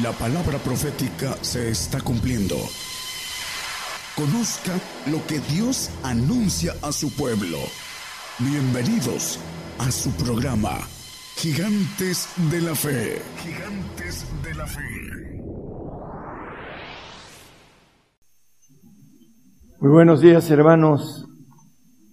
[0.00, 2.54] La palabra profética se está cumpliendo.
[4.16, 4.72] Conozca
[5.10, 7.58] lo que Dios anuncia a su pueblo.
[8.38, 9.38] Bienvenidos
[9.78, 10.78] a su programa,
[11.36, 13.20] Gigantes de la Fe.
[13.36, 14.80] Gigantes de la Fe.
[19.78, 21.28] Muy buenos días, hermanos,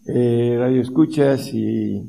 [0.05, 2.01] eh, radio escuchas y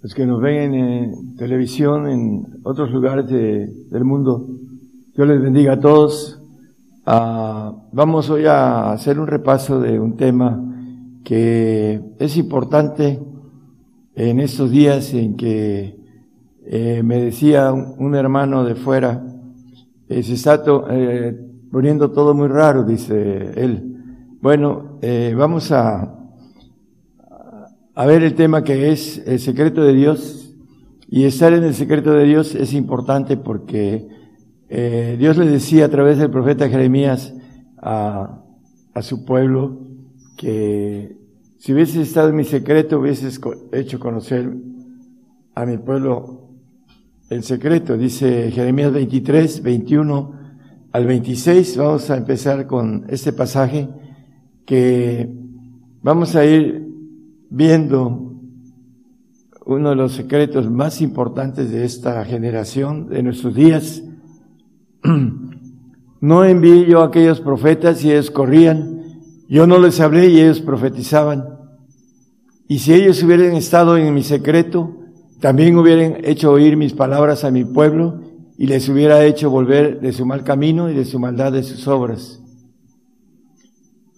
[0.00, 4.46] los que nos ven en televisión en otros lugares del mundo.
[5.18, 6.40] Dios les bendiga a todos.
[7.04, 10.62] Ah, vamos hoy a hacer un repaso de un tema
[11.24, 13.18] que es importante
[14.14, 15.98] en estos días en que
[16.64, 19.26] eh, me decía un, hermano de fuera,
[20.08, 21.36] eh, se está eh,
[21.72, 23.96] poniendo todo muy raro, dice él.
[24.40, 25.00] Bueno,
[25.36, 26.14] vamos a,
[27.92, 30.54] a ver el tema que es el secreto de Dios.
[31.08, 34.16] Y estar en el secreto de Dios es importante porque
[34.68, 37.34] eh, Dios le decía a través del profeta Jeremías
[37.78, 38.42] a,
[38.94, 39.80] a su pueblo
[40.36, 41.16] que
[41.58, 43.40] si hubieses estado en mi secreto hubieses
[43.72, 44.54] hecho conocer
[45.54, 46.48] a mi pueblo
[47.30, 47.96] el secreto.
[47.96, 50.32] Dice Jeremías 23, 21
[50.92, 51.76] al 26.
[51.76, 53.88] Vamos a empezar con este pasaje
[54.64, 55.28] que
[56.02, 56.86] vamos a ir
[57.50, 58.34] viendo
[59.66, 64.02] uno de los secretos más importantes de esta generación, de nuestros días.
[66.20, 70.60] No envié yo a aquellos profetas y ellos corrían, yo no les hablé y ellos
[70.60, 71.44] profetizaban.
[72.66, 74.96] Y si ellos hubieran estado en mi secreto,
[75.40, 78.20] también hubieran hecho oír mis palabras a mi pueblo
[78.58, 81.86] y les hubiera hecho volver de su mal camino y de su maldad de sus
[81.86, 82.42] obras.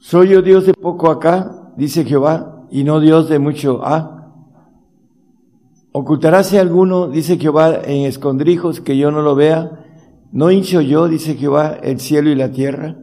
[0.00, 4.32] Soy yo Dios de poco acá, dice Jehová, y no Dios de mucho A.
[5.92, 9.89] Ocultaráse alguno, dice Jehová, en escondrijos que yo no lo vea.
[10.32, 12.96] No hincho yo, dice Jehová, el cielo y la tierra.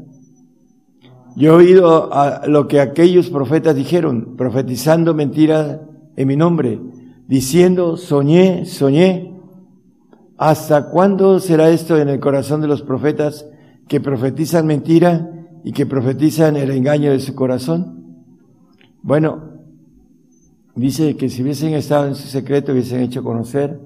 [1.35, 5.79] Yo he oído a lo que aquellos profetas dijeron, profetizando mentiras
[6.15, 6.79] en mi nombre,
[7.27, 9.35] diciendo, soñé, soñé.
[10.37, 13.45] ¿Hasta cuándo será esto en el corazón de los profetas
[13.87, 15.29] que profetizan mentira
[15.63, 18.15] y que profetizan el engaño de su corazón?
[19.03, 19.57] Bueno,
[20.77, 23.79] Dice que si hubiesen estado en su secreto, hubiesen hecho conocer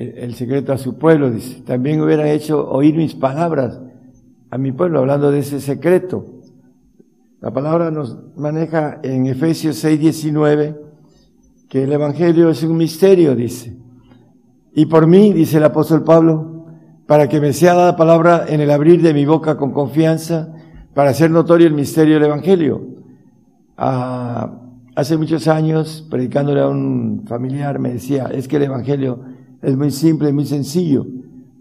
[0.00, 1.62] el, secreto a su pueblo, dice.
[1.62, 3.80] También hubieran hecho oír mis palabras
[4.50, 6.24] a mi pueblo, hablando de ese secreto.
[7.40, 10.80] La palabra nos maneja en Efesios 6, 19,
[11.68, 13.76] que el Evangelio es un misterio, dice.
[14.74, 16.66] Y por mí, dice el apóstol Pablo,
[17.06, 20.54] para que me sea dada palabra en el abrir de mi boca con confianza,
[20.94, 22.82] para hacer notorio el misterio del Evangelio.
[23.76, 24.60] Ah,
[25.00, 29.20] Hace muchos años, predicándole a un familiar, me decía, es que el Evangelio
[29.62, 31.06] es muy simple, muy sencillo.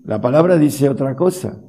[0.06, 1.60] La palabra dice otra cosa,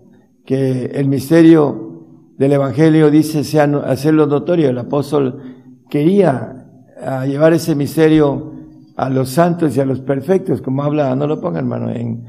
[0.45, 1.91] que el misterio
[2.39, 4.71] del Evangelio dice sea, hacerlo notorio.
[4.71, 5.41] El apóstol
[5.89, 6.67] quería
[7.03, 8.53] ah, llevar ese misterio
[8.97, 12.25] a los santos y a los perfectos, como habla, no lo ponga hermano, en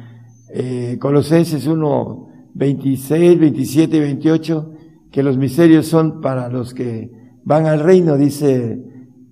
[0.54, 4.74] eh, Colosenses 1, 26, 27 y 28,
[5.12, 7.12] que los misterios son para los que
[7.44, 8.82] van al reino, dice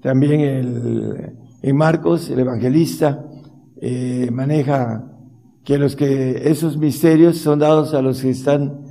[0.01, 3.28] también el, en Marcos, el evangelista,
[3.81, 5.05] eh, maneja
[5.63, 8.81] que los que esos misterios son dados a los que están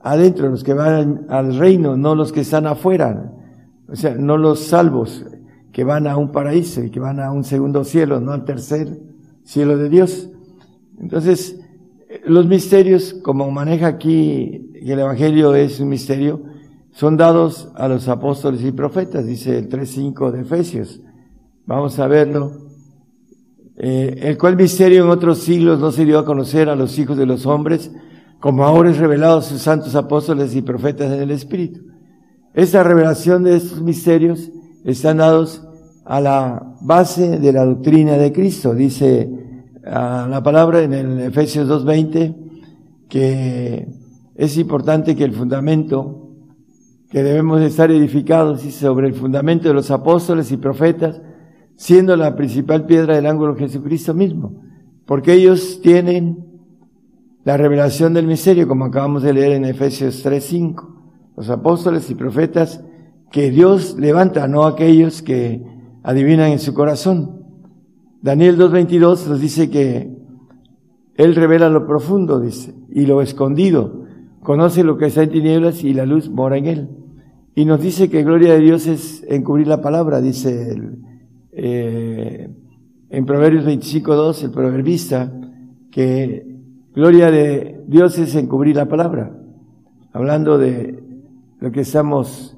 [0.00, 3.32] adentro, los que van al, reino, no los que están afuera.
[3.88, 5.24] O sea, no los salvos
[5.72, 9.00] que van a un paraíso y que van a un segundo cielo, no al tercer
[9.44, 10.28] cielo de Dios.
[11.00, 11.60] Entonces,
[12.24, 16.42] los misterios, como maneja aquí, el Evangelio es un misterio,
[16.92, 21.00] son dados a los apóstoles y profetas, dice el 3.5 de Efesios.
[21.66, 22.67] Vamos a verlo.
[23.80, 27.16] Eh, el cual misterio en otros siglos no se dio a conocer a los hijos
[27.16, 27.92] de los hombres,
[28.40, 31.80] como ahora es revelado a sus santos apóstoles y profetas en el Espíritu.
[32.54, 34.50] Esta revelación de estos misterios
[34.84, 35.62] están dados
[36.04, 38.74] a la base de la doctrina de Cristo.
[38.74, 39.28] Dice
[39.84, 42.34] la palabra en el Efesios 2.20
[43.08, 43.88] que
[44.34, 46.28] es importante que el fundamento
[47.10, 51.22] que debemos estar edificados sobre el fundamento de los apóstoles y profetas,
[51.78, 54.64] siendo la principal piedra del ángulo Jesucristo mismo,
[55.06, 56.44] porque ellos tienen
[57.44, 60.88] la revelación del misterio, como acabamos de leer en Efesios 3.5,
[61.36, 62.84] los apóstoles y profetas
[63.30, 65.64] que Dios levanta, no aquellos que
[66.02, 67.44] adivinan en su corazón.
[68.22, 70.12] Daniel 2.22 nos dice que
[71.14, 74.02] Él revela lo profundo, dice, y lo escondido,
[74.42, 76.88] conoce lo que está en tinieblas y la luz mora en él.
[77.54, 81.07] Y nos dice que gloria de Dios es encubrir la palabra, dice el,
[81.60, 82.48] eh,
[83.10, 85.32] en Proverbios 25.2 el proverbista,
[85.90, 86.46] que
[86.94, 89.32] Gloria de Dios es encubrir la palabra.
[90.12, 91.02] Hablando de
[91.60, 92.56] lo que estamos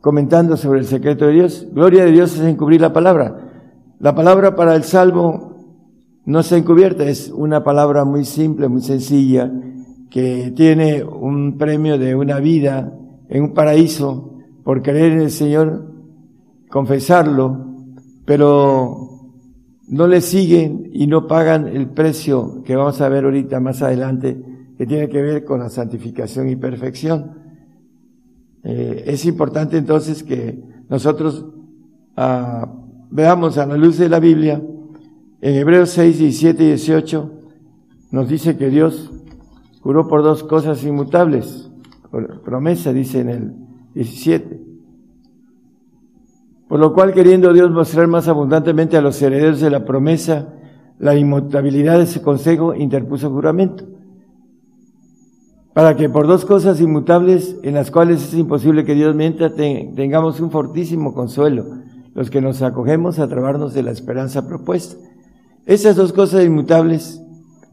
[0.00, 1.66] comentando sobre el secreto de Dios.
[1.72, 3.52] Gloria de Dios es encubrir la palabra.
[4.00, 5.56] La palabra para el salvo
[6.24, 9.50] no está encubierta, es una palabra muy simple, muy sencilla,
[10.10, 12.92] que tiene un premio de una vida
[13.28, 15.90] en un paraíso por creer en el Señor,
[16.70, 17.73] confesarlo,
[18.24, 19.14] pero
[19.88, 24.40] no le siguen y no pagan el precio que vamos a ver ahorita más adelante,
[24.76, 27.32] que tiene que ver con la santificación y perfección.
[28.62, 31.46] Eh, es importante entonces que nosotros
[32.16, 32.72] ah,
[33.10, 34.62] veamos a la luz de la Biblia,
[35.40, 37.32] en Hebreos 6, 17 y 18,
[38.10, 39.10] nos dice que Dios
[39.80, 41.70] juró por dos cosas inmutables,
[42.10, 43.54] por promesa, dice en el
[43.94, 44.73] 17.
[46.74, 50.48] Por lo cual, queriendo Dios mostrar más abundantemente a los herederos de la promesa
[50.98, 53.84] la inmutabilidad de ese consejo, interpuso juramento.
[55.72, 60.40] Para que por dos cosas inmutables, en las cuales es imposible que Dios mienta, tengamos
[60.40, 61.64] un fortísimo consuelo,
[62.12, 64.96] los que nos acogemos a trabarnos de la esperanza propuesta.
[65.66, 67.22] Esas dos cosas inmutables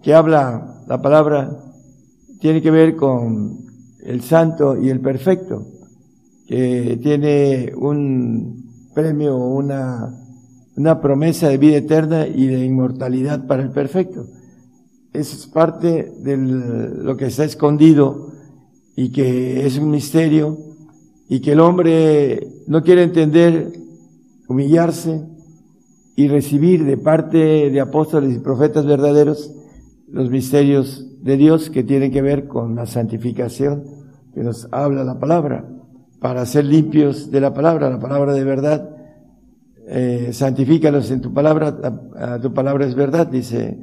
[0.04, 1.50] que habla la palabra
[2.40, 3.62] tienen que ver con
[4.04, 5.66] el santo y el perfecto,
[6.46, 10.14] que tiene un premio, una,
[10.76, 14.26] una promesa de vida eterna y de inmortalidad para el perfecto.
[15.14, 18.32] Eso es parte de lo que está escondido
[18.96, 20.58] y que es un misterio
[21.28, 23.74] y que el hombre no quiere entender,
[24.48, 25.26] humillarse
[26.16, 29.54] y recibir de parte de apóstoles y profetas verdaderos
[30.10, 33.84] los misterios de Dios que tienen que ver con la santificación
[34.34, 35.81] que nos habla la palabra
[36.22, 38.96] para ser limpios de la palabra, la palabra de verdad.
[39.88, 41.76] Eh, santifícalos en tu palabra,
[42.40, 43.78] tu palabra es verdad, dice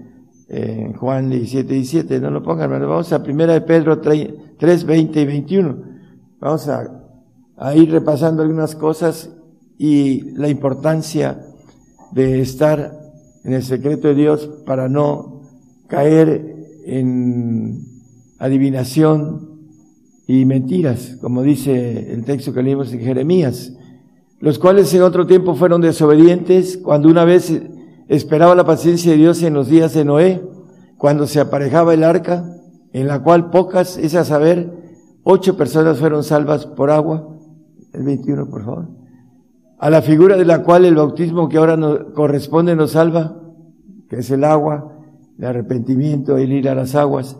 [0.48, 2.20] eh, Juan 17, 17.
[2.20, 2.88] No lo pongan, hermano.
[2.88, 5.76] Vamos a primera de Pedro 3, 20 y 21.
[6.38, 9.30] Vamos a ir repasando algunas cosas
[9.76, 11.40] y la importancia
[12.12, 12.92] de estar
[13.42, 15.42] en el secreto de Dios para no
[15.88, 16.54] caer
[16.84, 17.82] en
[18.38, 19.47] adivinación,
[20.28, 23.72] y mentiras, como dice el texto que leímos en Jeremías,
[24.40, 27.50] los cuales en otro tiempo fueron desobedientes cuando una vez
[28.08, 30.42] esperaba la paciencia de Dios en los días de Noé,
[30.98, 32.44] cuando se aparejaba el arca,
[32.92, 34.70] en la cual pocas, es a saber,
[35.22, 37.34] ocho personas fueron salvas por agua,
[37.94, 38.88] el 21 por favor,
[39.78, 43.40] a la figura de la cual el bautismo que ahora nos corresponde nos salva,
[44.10, 44.92] que es el agua,
[45.38, 47.38] el arrepentimiento, el ir a las aguas,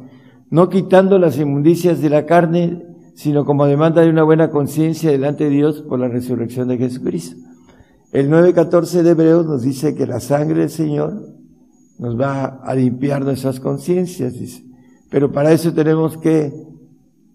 [0.51, 5.45] no quitando las inmundicias de la carne, sino como demanda de una buena conciencia delante
[5.45, 7.37] de Dios por la resurrección de Jesucristo.
[8.13, 11.37] El 9.14 de Hebreos nos dice que la sangre del Señor
[11.99, 14.65] nos va a limpiar nuestras conciencias, dice.
[15.11, 16.53] Pero para eso tenemos que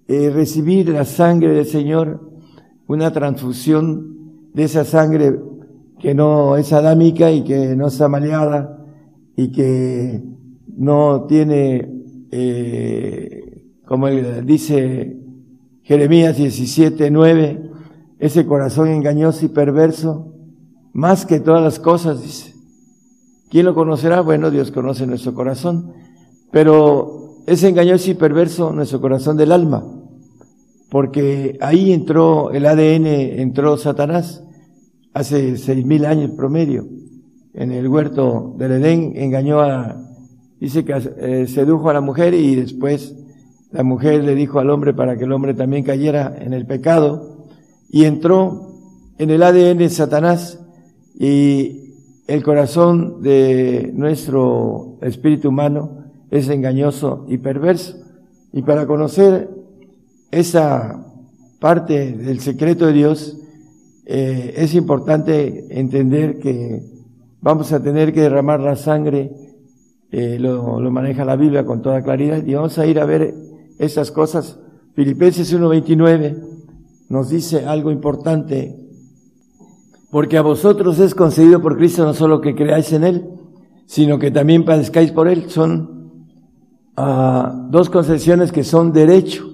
[0.07, 2.31] eh, recibir la sangre del Señor,
[2.87, 5.39] una transfusión de esa sangre
[5.99, 8.85] que no es adámica y que no está maleada
[9.35, 10.23] y que
[10.75, 12.02] no tiene
[12.35, 15.19] eh, como dice
[15.83, 17.69] Jeremías 17, 9,
[18.17, 20.33] ese corazón engañoso y perverso,
[20.93, 22.55] más que todas las cosas, dice.
[23.51, 24.21] ¿Quién lo conocerá?
[24.21, 25.93] Bueno, Dios conoce nuestro corazón,
[26.51, 29.85] pero es engañoso y perverso nuestro corazón del alma,
[30.89, 33.05] porque ahí entró el ADN,
[33.39, 34.43] entró Satanás
[35.13, 36.87] hace seis mil años promedio.
[37.53, 40.12] En el huerto del Edén engañó a
[40.63, 43.13] dice que eh, sedujo a la mujer y después
[43.71, 47.47] la mujer le dijo al hombre para que el hombre también cayera en el pecado
[47.89, 48.71] y entró
[49.17, 50.63] en el ADN de Satanás
[51.19, 51.95] y
[52.27, 57.97] el corazón de nuestro espíritu humano es engañoso y perverso.
[58.53, 59.49] Y para conocer
[60.31, 61.05] esa
[61.59, 63.37] parte del secreto de Dios,
[64.05, 66.81] eh, es importante entender que
[67.41, 69.42] vamos a tener que derramar la sangre
[70.15, 72.45] eh, lo, maneja la Biblia con toda claridad.
[72.45, 73.33] Y vamos a ir a ver
[73.79, 74.59] estas cosas.
[74.93, 76.37] Filipenses 1.29
[77.09, 78.77] nos dice algo importante.
[80.11, 83.27] Porque a vosotros es concedido por Cristo no solo que creáis en Él,
[83.87, 85.49] sino que también padezcáis por Él.
[85.49, 86.11] Son
[86.95, 89.49] ah, dos concesiones que son derecho.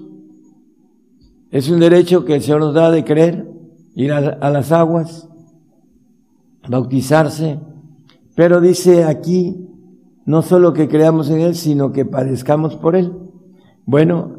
[1.50, 3.50] Es un derecho que el Señor nos da de creer,
[3.94, 5.26] ir a las aguas,
[6.68, 7.58] bautizarse.
[8.34, 9.66] Pero dice aquí,
[10.26, 13.12] no solo que creamos en Él, sino que padezcamos por Él.
[13.86, 14.36] Bueno,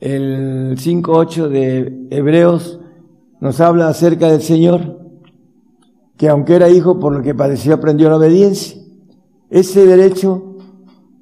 [0.00, 2.80] el 5.8 de Hebreos
[3.40, 5.00] nos habla acerca del Señor,
[6.16, 8.80] que aunque era hijo, por lo que padeció, aprendió la obediencia.
[9.50, 10.56] Ese derecho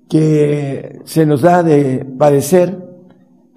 [0.08, 2.78] que se nos da de padecer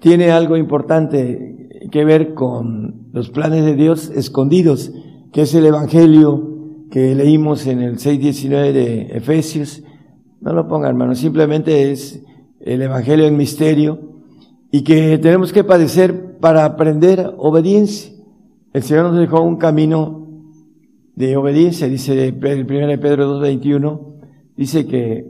[0.00, 4.92] tiene algo importante que ver con los planes de Dios escondidos,
[5.32, 6.56] que es el Evangelio
[6.90, 9.82] que leímos en el 6.19 de Efesios.
[10.46, 12.22] No lo ponga, hermano, simplemente es
[12.60, 13.98] el Evangelio en misterio
[14.70, 18.12] y que tenemos que padecer para aprender obediencia.
[18.72, 20.28] El Señor nos dejó un camino
[21.16, 24.00] de obediencia, dice el 1 Pedro 2.21,
[24.56, 25.26] dice que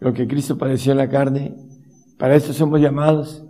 [0.00, 1.54] lo que Cristo padeció en la carne,
[2.18, 3.42] para eso somos llamados,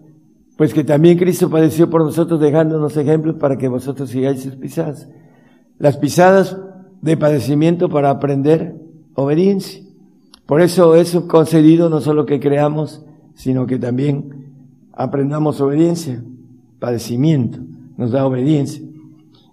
[0.57, 5.09] pues que también Cristo padeció por nosotros dejándonos ejemplos para que vosotros sigáis sus pisadas.
[5.81, 6.57] Las pisadas
[7.03, 8.77] de padecimiento para aprender
[9.15, 9.86] obediencia.
[10.47, 14.47] Por eso es concedido no solo que creamos, sino que también
[14.93, 16.23] aprendamos obediencia,
[16.79, 17.59] padecimiento,
[17.97, 18.83] nos da obediencia.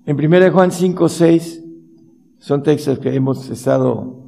[0.06, 1.64] En 1 Juan 5, 6,
[2.40, 4.20] son textos que hemos estado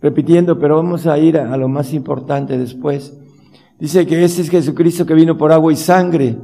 [0.00, 3.18] repitiendo, pero vamos a ir a, lo más importante después.
[3.78, 6.38] Dice que ese es Jesucristo que vino por agua y sangre,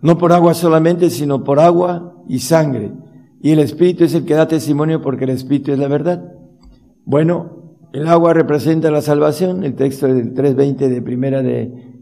[0.00, 2.92] no por agua solamente, sino por agua y sangre.
[3.40, 6.32] Y el Espíritu es el que da testimonio porque el Espíritu es la verdad.
[7.04, 7.57] Bueno,
[7.92, 11.92] el agua representa la salvación, el texto del 3.20 de primera de,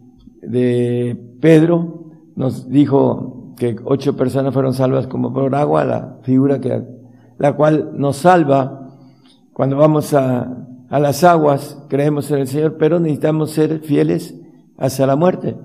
[0.43, 6.83] de Pedro nos dijo que ocho personas fueron salvas como por agua, la figura que,
[7.38, 8.99] la cual nos salva
[9.52, 14.35] cuando vamos a, a las aguas, creemos en el Señor, pero necesitamos ser fieles
[14.76, 15.57] hasta la muerte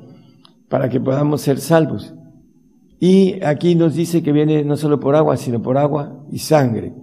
[0.69, 2.13] para que podamos ser salvos.
[2.99, 6.93] Y aquí nos dice que viene no solo por agua, sino por agua y sangre.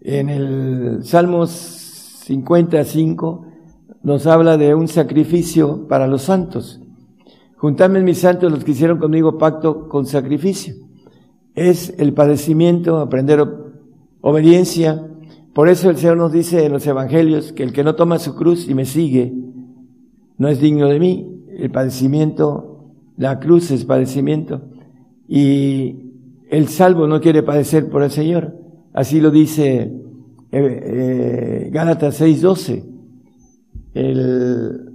[0.00, 1.81] En el Salmos
[2.32, 3.44] 55
[4.02, 6.80] nos habla de un sacrificio para los santos.
[7.56, 10.74] Juntadme mis santos los que hicieron conmigo pacto con sacrificio.
[11.54, 13.46] Es el padecimiento, aprender
[14.22, 15.06] obediencia.
[15.52, 18.34] Por eso el Señor nos dice en los evangelios que el que no toma su
[18.34, 19.34] cruz y me sigue
[20.38, 24.62] no es digno de mí el padecimiento, la cruz es padecimiento,
[25.28, 26.12] y
[26.50, 28.56] el salvo no quiere padecer por el Señor.
[28.94, 29.92] Así lo dice
[30.52, 32.84] eh, eh, Gálatas 6:12.
[33.94, 34.92] El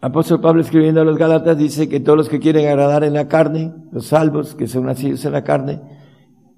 [0.00, 3.28] apóstol Pablo escribiendo a los Gálatas dice que todos los que quieren agradar en la
[3.28, 5.80] carne, los salvos que son nacidos en la carne,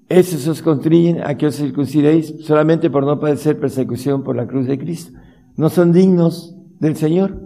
[0.07, 4.67] esos os contriñen a que os circuncidéis solamente por no padecer persecución por la cruz
[4.67, 5.17] de Cristo.
[5.57, 7.41] No son dignos del Señor.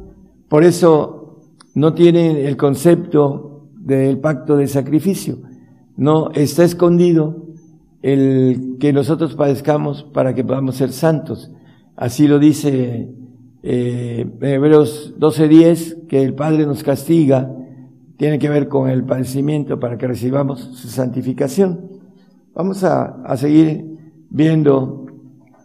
[0.48, 1.40] Por eso
[1.74, 5.40] no tiene el concepto del pacto de sacrificio.
[5.96, 7.49] No está escondido
[8.02, 11.52] el que nosotros padezcamos para que podamos ser santos.
[11.96, 13.10] Así lo dice
[13.64, 17.54] eh, Hebreos 12:10, que el Padre nos castiga,
[18.18, 22.00] tiene que ver con el padecimiento para que recibamos su santificación.
[22.54, 23.86] Vamos a, a seguir
[24.30, 25.06] viendo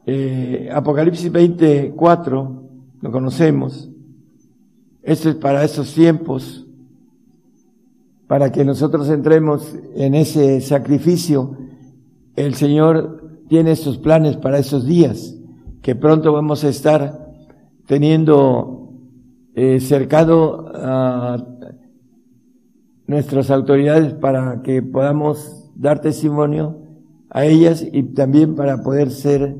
[0.06, 2.62] eh, Apocalipsis 24,
[3.00, 3.90] lo conocemos.
[5.02, 6.66] Esto es para esos tiempos,
[8.26, 11.56] para que nosotros entremos en ese sacrificio.
[12.36, 15.36] El Señor tiene estos planes para esos días,
[15.82, 17.32] que pronto vamos a estar
[17.86, 18.90] teniendo
[19.54, 21.44] eh, cercado a
[23.06, 26.78] nuestras autoridades para que podamos dar testimonio
[27.30, 29.56] a ellas y también para poder ser,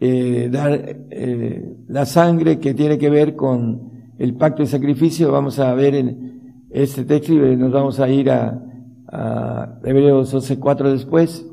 [0.00, 0.72] eh, dar
[1.10, 5.94] eh, la sangre que tiene que ver con el pacto de sacrificio, vamos a ver
[5.94, 8.62] en este texto y nos vamos a ir a,
[9.08, 11.46] a Hebreos 12.4 después.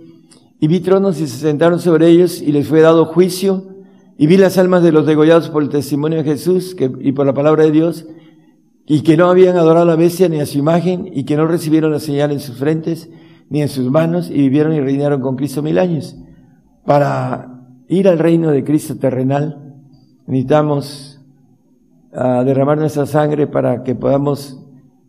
[0.64, 3.66] Y vi tronos y se sentaron sobre ellos y les fue dado juicio
[4.18, 7.34] y vi las almas de los degollados por el testimonio de Jesús y por la
[7.34, 8.08] palabra de Dios
[8.86, 11.48] y que no habían adorado a la bestia ni a su imagen y que no
[11.48, 13.10] recibieron la señal en sus frentes
[13.50, 16.16] ni en sus manos y vivieron y reinaron con Cristo mil años.
[16.86, 19.76] Para ir al reino de Cristo terrenal
[20.28, 21.20] necesitamos
[22.14, 24.66] a derramar nuestra sangre para que podamos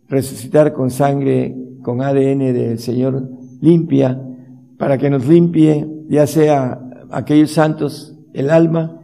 [0.09, 3.29] resucitar con sangre, con ADN del Señor
[3.61, 4.21] limpia,
[4.77, 8.99] para que nos limpie ya sea aquellos santos el alma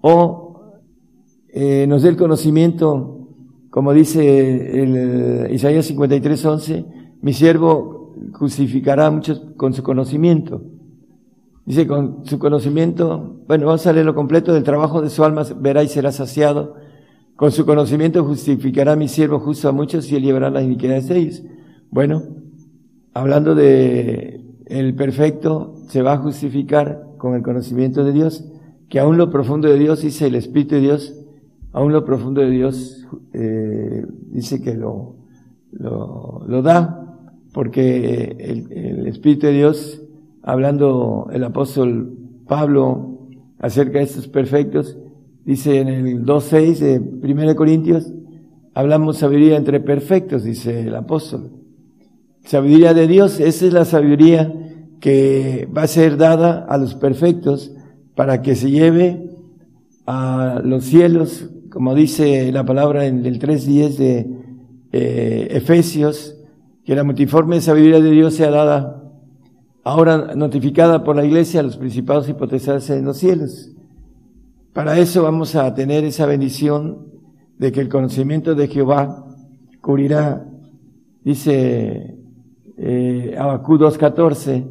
[0.00, 0.80] o
[1.48, 3.28] eh, nos dé el conocimiento,
[3.70, 6.84] como dice el Isaías 53, 11,
[7.22, 10.62] mi siervo justificará muchos con su conocimiento.
[11.64, 15.82] Dice, con su conocimiento, bueno, vamos a leerlo completo, del trabajo de su alma verá
[15.82, 16.74] y será saciado
[17.36, 21.18] con su conocimiento justificará mi siervo justo a muchos y él llevará las iniquidades de
[21.18, 21.42] ellos.
[21.90, 22.22] Bueno,
[23.12, 28.44] hablando de el perfecto, se va a justificar con el conocimiento de Dios,
[28.88, 31.14] que aún lo profundo de Dios, dice el Espíritu de Dios,
[31.72, 35.16] aún lo profundo de Dios eh, dice que lo,
[35.72, 37.18] lo, da,
[37.52, 40.02] porque el, el Espíritu de Dios,
[40.42, 42.16] hablando el apóstol
[42.46, 43.28] Pablo
[43.58, 44.98] acerca de estos perfectos,
[45.44, 48.12] dice en el 2.6 de 1 Corintios,
[48.74, 51.63] hablamos sabiduría entre perfectos, dice el apóstol.
[52.44, 54.52] Sabiduría de Dios, esa es la sabiduría
[55.00, 57.72] que va a ser dada a los perfectos
[58.14, 59.30] para que se lleve
[60.06, 64.30] a los cielos, como dice la palabra en el 3.10 de
[64.92, 66.36] eh, Efesios,
[66.84, 69.02] que la multiforme sabiduría de Dios sea dada
[69.82, 73.72] ahora notificada por la iglesia a los principados y potestades en los cielos.
[74.74, 77.06] Para eso vamos a tener esa bendición
[77.58, 79.24] de que el conocimiento de Jehová
[79.80, 80.46] cubrirá,
[81.22, 82.13] dice
[82.76, 84.64] eh, Abacú 2.14,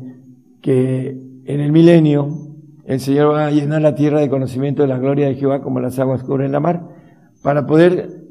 [0.62, 1.10] que
[1.46, 2.30] en el milenio
[2.86, 5.80] el Señor va a llenar la tierra de conocimiento de la gloria de Jehová como
[5.80, 6.90] las aguas cubren la mar,
[7.42, 8.24] para poder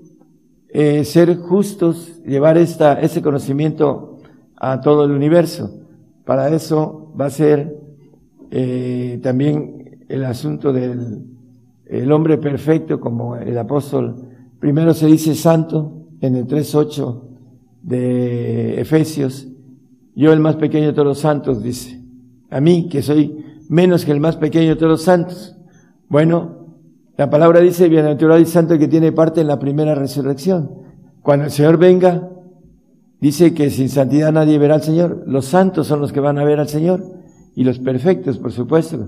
[0.68, 4.18] eh, ser justos, llevar esta, ese conocimiento
[4.56, 5.80] a todo el universo.
[6.24, 7.76] Para eso va a ser
[8.50, 11.32] eh, también el asunto del
[11.92, 14.16] el hombre perfecto, como el apóstol
[14.58, 17.20] primero se dice santo en el 3.8
[17.82, 19.51] de Efesios.
[20.14, 22.00] Yo el más pequeño de todos los santos, dice.
[22.50, 25.56] A mí, que soy menos que el más pequeño de todos los santos.
[26.08, 26.76] Bueno,
[27.16, 30.70] la palabra dice, bienaventurado y santo el que tiene parte en la primera resurrección.
[31.22, 32.28] Cuando el Señor venga,
[33.22, 35.22] Dice que sin santidad nadie verá al Señor.
[35.28, 37.04] Los santos son los que van a ver al Señor
[37.54, 39.06] y los perfectos, por supuesto.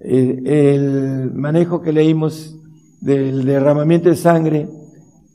[0.00, 2.56] El, manejo que leímos
[3.00, 4.68] del derramamiento de sangre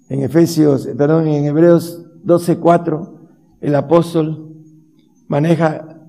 [0.10, 3.10] en Efesios, perdón, en Hebreos 12:4,
[3.62, 4.49] el apóstol
[5.29, 6.00] maneja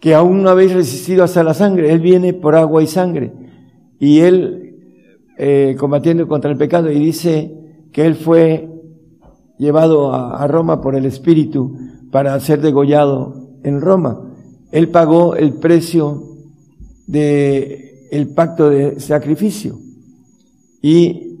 [0.00, 1.92] que aún no habéis resistido hasta la sangre.
[1.92, 3.32] Él viene por agua y sangre.
[3.98, 4.70] Y él
[5.36, 7.54] eh, combatiendo contra el pecado y dice
[7.92, 8.68] que él fue
[9.58, 11.76] llevado a, Roma por el Espíritu
[12.10, 14.32] para ser degollado en Roma.
[14.72, 16.22] Él pagó el precio
[17.06, 19.78] de pacto de sacrificio
[20.80, 21.38] y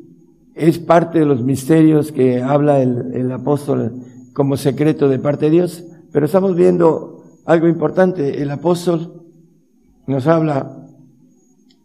[0.54, 3.94] es parte de los misterios que habla el, el apóstol
[4.34, 5.84] como secreto de parte de Dios.
[6.12, 7.19] Pero estamos viendo
[7.50, 8.42] algo importante.
[8.42, 9.22] El apóstol
[10.06, 10.86] nos habla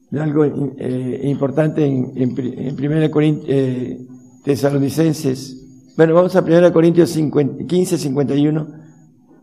[0.09, 4.07] de algo eh, importante en, en, en 1 eh,
[4.43, 5.65] Tesalonicenses
[5.97, 8.67] bueno, vamos a 1 Corintios 15, 51,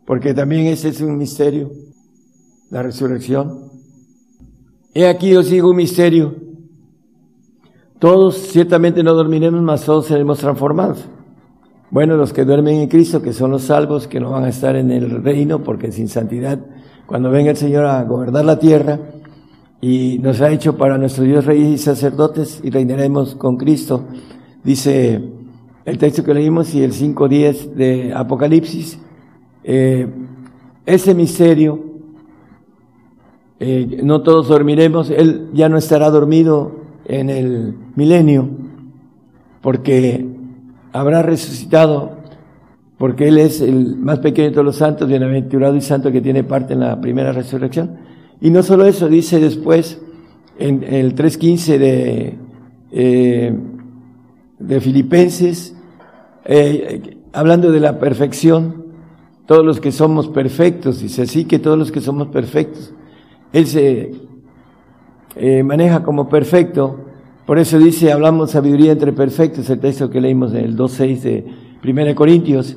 [0.04, 1.70] porque también ese es un misterio,
[2.68, 3.70] la resurrección.
[4.92, 6.36] He aquí os digo un misterio.
[7.98, 11.08] Todos ciertamente no dormiremos, mas todos seremos transformados.
[11.92, 14.76] Bueno, los que duermen en Cristo, que son los salvos, que no van a estar
[14.76, 16.58] en el reino, porque sin santidad,
[17.04, 18.98] cuando venga el Señor a gobernar la tierra,
[19.78, 24.06] y nos ha hecho para nuestro Dios reyes y sacerdotes, y reinaremos con Cristo,
[24.64, 25.20] dice
[25.84, 28.98] el texto que leímos y el 5.10 de Apocalipsis,
[29.62, 30.08] eh,
[30.86, 31.78] ese misterio,
[33.60, 36.72] eh, no todos dormiremos, Él ya no estará dormido
[37.04, 38.48] en el milenio,
[39.60, 40.31] porque
[40.92, 42.18] habrá resucitado,
[42.98, 46.44] porque Él es el más pequeño de todos los santos, bienaventurado y santo que tiene
[46.44, 47.98] parte en la primera resurrección.
[48.40, 50.00] Y no solo eso, dice después
[50.58, 52.38] en el 3.15 de...
[52.92, 53.56] Eh,
[54.62, 55.76] de Filipenses,
[56.44, 58.86] eh, hablando de la perfección,
[59.46, 62.94] todos los que somos perfectos, dice así que todos los que somos perfectos,
[63.52, 64.12] Él se
[65.36, 67.00] eh, maneja como perfecto,
[67.46, 71.46] por eso dice, hablamos sabiduría entre perfectos, el texto que leímos en el 2.6 de
[71.84, 72.76] 1 Corintios,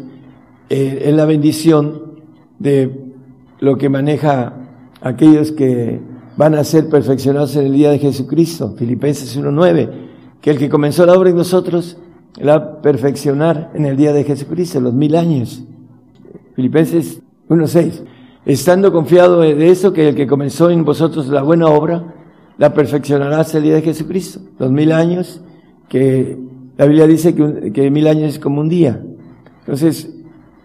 [0.69, 2.21] eh, es la bendición
[2.60, 3.12] de
[3.60, 4.54] lo que maneja
[5.01, 5.99] aquellos que
[6.38, 10.06] van a ser perfeccionados en el día de Jesucristo, Filipenses 1.9
[10.45, 11.97] que el que comenzó la obra en nosotros
[12.38, 15.63] la va a perfeccionar en el día de Jesucristo, los mil años.
[16.56, 18.04] Filipenses 1.6.
[18.45, 22.13] Estando confiado de eso, que el que comenzó en vosotros la buena obra,
[22.57, 24.39] la perfeccionará hasta el día de Jesucristo.
[24.59, 25.41] Los mil años,
[25.89, 26.37] que
[26.77, 29.01] la Biblia dice que, que mil años es como un día.
[29.59, 30.13] Entonces,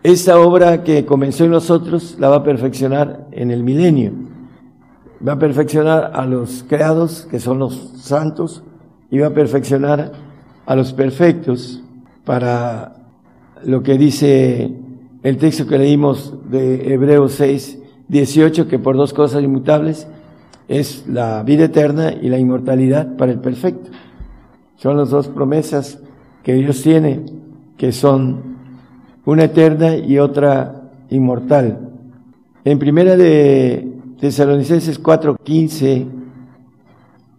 [0.03, 4.12] esa obra que comenzó en nosotros la va a perfeccionar en el milenio.
[5.26, 8.62] Va a perfeccionar a los creados, que son los santos,
[9.11, 10.12] iba a perfeccionar
[10.64, 11.83] a los perfectos
[12.24, 12.96] para
[13.64, 14.72] lo que dice
[15.22, 20.09] el texto que leímos de Hebreos 6, 18, que por dos cosas inmutables
[20.71, 23.91] es la vida eterna y la inmortalidad para el perfecto.
[24.77, 25.99] Son las dos promesas
[26.45, 27.25] que Dios tiene,
[27.77, 28.57] que son
[29.25, 31.91] una eterna y otra inmortal.
[32.65, 36.07] En primera de Tesalonicenses 4, 15,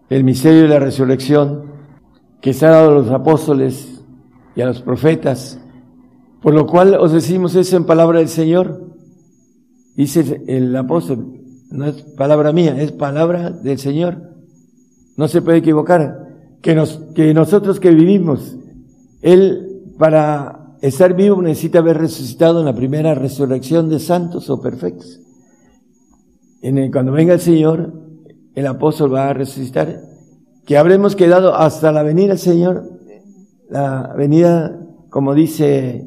[0.09, 1.71] el misterio de la resurrección
[2.41, 4.03] que se ha dado a los apóstoles
[4.57, 5.57] y a los profetas,
[6.41, 8.91] por lo cual os decimos eso en palabra del Señor.
[9.95, 11.40] Dice el apóstol,
[11.71, 14.17] no es palabra mía, es palabra del Señor.
[15.17, 16.27] No se puede equivocar.
[16.61, 18.55] que, nos, que nosotros que vivimos,
[19.21, 25.19] Él para estar vivo necesita haber resucitado en la primera resurrección de santos o perfectos.
[26.61, 27.93] En el, cuando venga el Señor,
[28.53, 30.01] el apóstol va a resucitar,
[30.65, 32.83] que habremos quedado hasta la venida del Señor,
[33.69, 34.79] la venida,
[35.09, 36.05] como dice,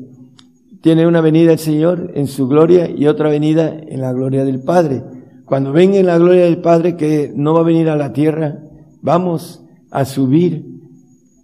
[0.82, 4.60] tiene una venida el Señor en su gloria y otra venida en la gloria del
[4.60, 5.02] Padre.
[5.44, 8.58] Cuando venga en la gloria del Padre, que no va a venir a la tierra,
[9.02, 10.64] vamos a subir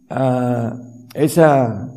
[0.09, 0.77] a
[1.15, 1.91] esa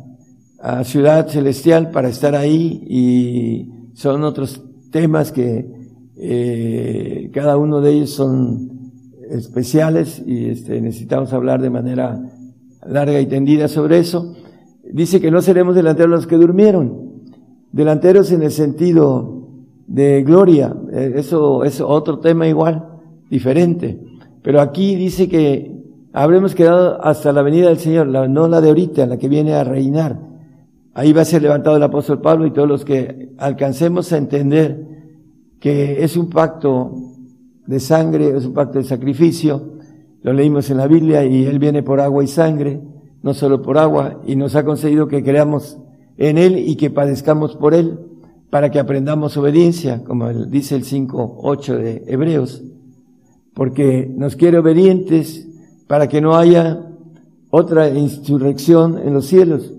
[0.84, 5.66] ciudad celestial para estar ahí y son otros temas que
[6.16, 8.92] eh, cada uno de ellos son
[9.30, 12.20] especiales y este, necesitamos hablar de manera
[12.86, 14.34] larga y tendida sobre eso.
[14.90, 17.22] Dice que no seremos delanteros los que durmieron,
[17.72, 19.48] delanteros en el sentido
[19.86, 24.00] de gloria, eso es otro tema igual, diferente.
[24.42, 25.72] Pero aquí dice que
[26.12, 29.64] habremos quedado hasta la venida del Señor, no la de ahorita, la que viene a
[29.64, 30.18] reinar.
[30.94, 34.86] Ahí va a ser levantado el apóstol Pablo y todos los que alcancemos a entender
[35.58, 36.92] que es un pacto
[37.66, 39.74] de sangre, es un pacto de sacrificio,
[40.22, 42.80] lo leímos en la Biblia y Él viene por agua y sangre,
[43.22, 45.78] no solo por agua, y nos ha concedido que creamos
[46.16, 47.98] en Él y que padezcamos por Él,
[48.54, 52.62] para que aprendamos obediencia, como dice el 5.8 de Hebreos,
[53.52, 55.48] porque nos quiere obedientes
[55.88, 56.86] para que no haya
[57.50, 59.72] otra insurrección en los cielos,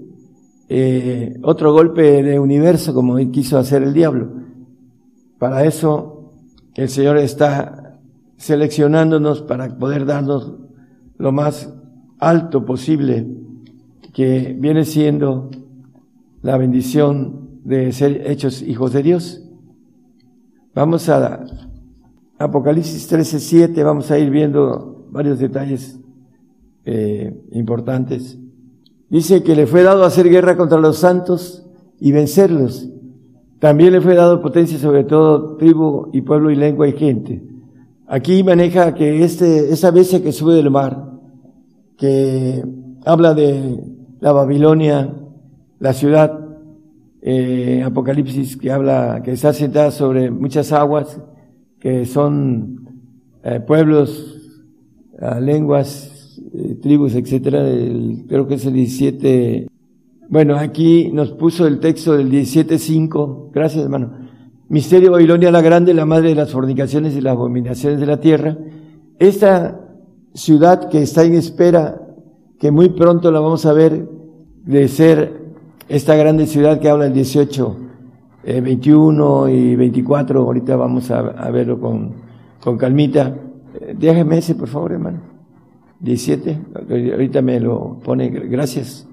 [0.68, 4.34] eh, otro golpe de universo como quiso hacer el diablo.
[5.40, 6.34] Para eso
[6.74, 7.98] el Señor está
[8.36, 10.52] seleccionándonos para poder darnos
[11.18, 11.74] lo más
[12.20, 13.26] alto posible,
[14.14, 15.50] que viene siendo
[16.42, 19.42] la bendición de ser hechos hijos de Dios.
[20.74, 21.44] Vamos a
[22.38, 26.00] Apocalipsis 13:7, vamos a ir viendo varios detalles
[26.86, 28.38] eh, importantes.
[29.10, 31.66] Dice que le fue dado hacer guerra contra los santos
[32.00, 32.88] y vencerlos.
[33.60, 37.44] También le fue dado potencia sobre todo tribu y pueblo y lengua y gente.
[38.06, 41.14] Aquí maneja que este, esa bestia que sube del mar,
[41.98, 42.64] que
[43.06, 43.84] habla de
[44.20, 45.16] la Babilonia,
[45.80, 46.45] la ciudad,
[47.28, 51.20] eh, Apocalipsis que habla, que está sentada sobre muchas aguas,
[51.80, 53.02] que son
[53.44, 54.38] eh, pueblos,
[55.20, 57.64] uh, lenguas, eh, tribus, etcétera,
[58.28, 59.68] creo que es el 17.
[60.30, 63.50] Bueno, aquí nos puso el texto del 17.5.
[63.52, 64.12] Gracias, hermano.
[64.70, 68.56] Misterio Babilonia la Grande, la madre de las fornicaciones y las abominaciones de la tierra.
[69.18, 69.82] Esta
[70.36, 72.04] ciudad que está en espera,
[72.60, 74.08] que muy pronto la vamos a ver
[74.64, 75.45] de ser
[75.88, 77.78] esta grande ciudad que habla el 18,
[78.44, 81.22] 21 eh, y 24, ahorita vamos a,
[81.52, 82.14] verlo con,
[82.64, 83.36] con calmita.
[83.80, 85.20] Eh, ese, por favor, hermano.
[86.00, 86.60] 17,
[87.12, 89.08] ahorita me lo pone, gracias.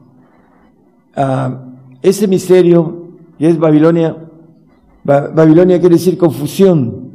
[1.14, 1.64] Ah,
[2.02, 3.08] ese misterio
[3.38, 4.16] que es Babilonia,
[5.04, 7.12] Babilonia quiere decir confusión,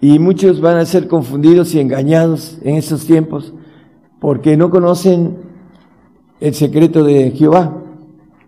[0.00, 3.54] y muchos van a ser confundidos y engañados en estos tiempos
[4.20, 5.38] porque no conocen
[6.40, 7.82] el secreto de Jehová.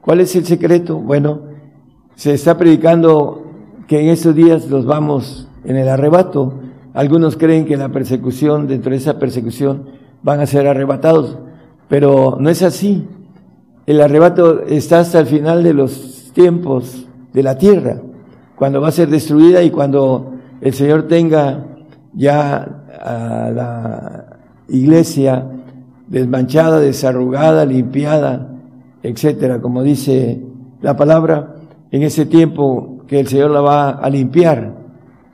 [0.09, 0.97] ¿Cuál es el secreto?
[0.97, 1.40] Bueno,
[2.14, 3.44] se está predicando
[3.87, 6.55] que en estos días los vamos en el arrebato.
[6.94, 9.85] Algunos creen que la persecución, dentro de esa persecución,
[10.23, 11.37] van a ser arrebatados,
[11.88, 13.07] pero no es así.
[13.85, 18.01] El arrebato está hasta el final de los tiempos de la tierra,
[18.57, 21.66] cuando va a ser destruida y cuando el Señor tenga
[22.14, 22.66] ya
[22.99, 24.38] a la
[24.71, 25.51] iglesia
[26.07, 28.55] desmanchada, desarrugada, limpiada,
[29.02, 30.40] etcétera, como dice
[30.80, 31.56] la palabra,
[31.90, 34.74] en ese tiempo que el Señor la va a limpiar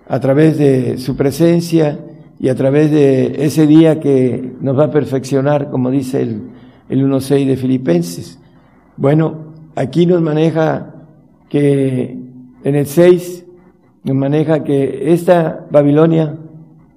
[0.09, 1.99] a través de su presencia
[2.39, 6.43] y a través de ese día que nos va a perfeccionar, como dice el,
[6.89, 8.39] el 1.6 de Filipenses.
[8.97, 10.95] Bueno, aquí nos maneja
[11.49, 12.19] que
[12.65, 13.45] en el 6
[14.05, 16.37] nos maneja que esta Babilonia,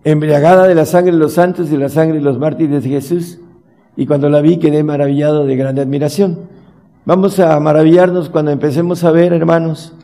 [0.03, 2.89] embriagada de la sangre de los santos y de la sangre de los mártires de
[2.89, 3.39] Jesús,
[3.95, 6.56] y cuando la vi quedé maravillado de grande admiración.
[7.07, 9.95] Vamos a maravillarnos cuando empecemos a ver, hermanos,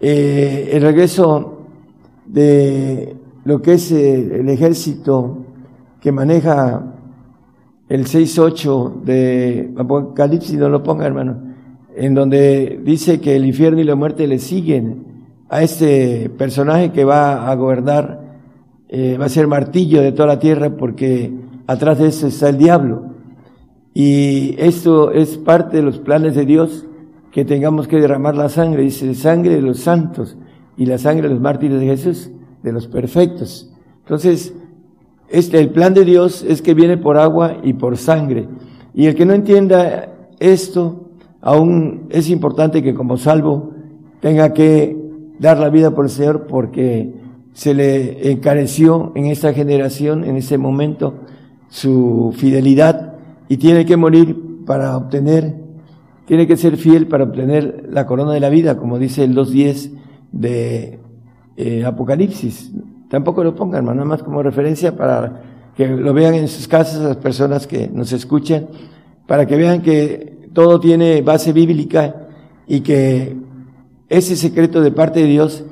[0.00, 1.68] eh, el regreso
[2.26, 5.38] de lo que es eh, el ejército
[6.00, 6.82] que maneja
[7.88, 11.54] el 6.8 de Apocalipsis, no lo ponga hermano,
[11.94, 15.04] en donde dice que el infierno y la muerte le siguen
[15.48, 18.20] a este personaje que va a gobernar,
[18.88, 21.32] eh, va a ser martillo de toda la tierra porque
[21.68, 23.11] atrás de eso está el diablo.
[23.94, 26.86] Y esto es parte de los planes de Dios,
[27.30, 30.36] que tengamos que derramar la sangre, dice, sangre de los santos
[30.76, 32.30] y la sangre de los mártires de Jesús
[32.62, 33.70] de los perfectos.
[34.00, 34.54] Entonces,
[35.28, 38.48] este, el plan de Dios es que viene por agua y por sangre.
[38.94, 41.08] Y el que no entienda esto,
[41.40, 43.72] aún es importante que como salvo
[44.20, 44.96] tenga que
[45.38, 47.14] dar la vida por el Señor porque
[47.52, 51.14] se le encareció en esta generación, en ese momento,
[51.68, 53.11] su fidelidad
[53.52, 55.54] y tiene que morir para obtener,
[56.24, 59.90] tiene que ser fiel para obtener la corona de la vida, como dice el 2.10
[60.32, 60.98] de
[61.58, 62.72] eh, Apocalipsis.
[63.10, 65.42] Tampoco lo pongan, nada más como referencia para
[65.76, 68.68] que lo vean en sus casas las personas que nos escuchan,
[69.26, 72.28] para que vean que todo tiene base bíblica
[72.66, 73.36] y que
[74.08, 75.62] ese secreto de parte de Dios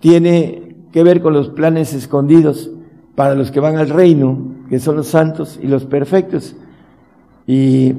[0.00, 2.72] tiene que ver con los planes escondidos
[3.14, 6.56] para los que van al reino, que son los santos y los perfectos.
[7.48, 7.94] Y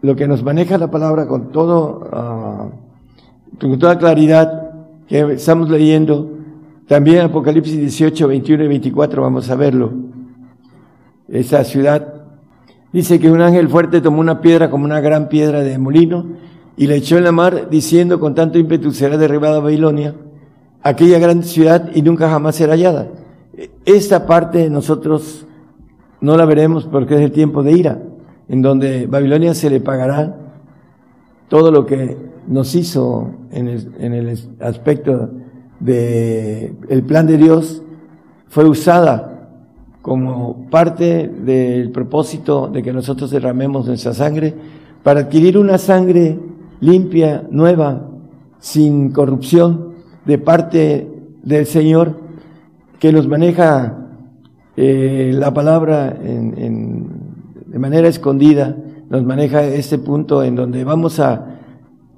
[0.00, 2.68] lo que nos maneja la palabra con todo, ah,
[3.60, 4.70] con toda claridad
[5.08, 6.30] que estamos leyendo,
[6.86, 9.92] también Apocalipsis 18, 21 y 24, vamos a verlo.
[11.28, 12.14] Esa ciudad
[12.92, 16.26] dice que un ángel fuerte tomó una piedra como una gran piedra de molino
[16.76, 20.14] y la echó en la mar, diciendo con tanto ímpetu será derribada Babilonia
[20.82, 23.08] aquella gran ciudad y nunca jamás será hallada.
[23.84, 25.44] Esta parte nosotros
[26.20, 28.02] no la veremos porque es el tiempo de ira,
[28.50, 30.36] en donde Babilonia se le pagará
[31.48, 32.16] todo lo que
[32.48, 35.30] nos hizo en el, aspecto
[35.78, 37.80] de el plan de Dios
[38.48, 39.50] fue usada
[40.02, 44.52] como parte del propósito de que nosotros derramemos nuestra sangre
[45.04, 46.36] para adquirir una sangre
[46.80, 48.08] limpia, nueva,
[48.58, 51.08] sin corrupción, de parte
[51.44, 52.16] del Señor
[52.98, 53.96] que nos maneja
[54.76, 56.89] eh, la palabra en,
[57.70, 58.76] de manera escondida,
[59.08, 61.60] nos maneja este punto en donde vamos a,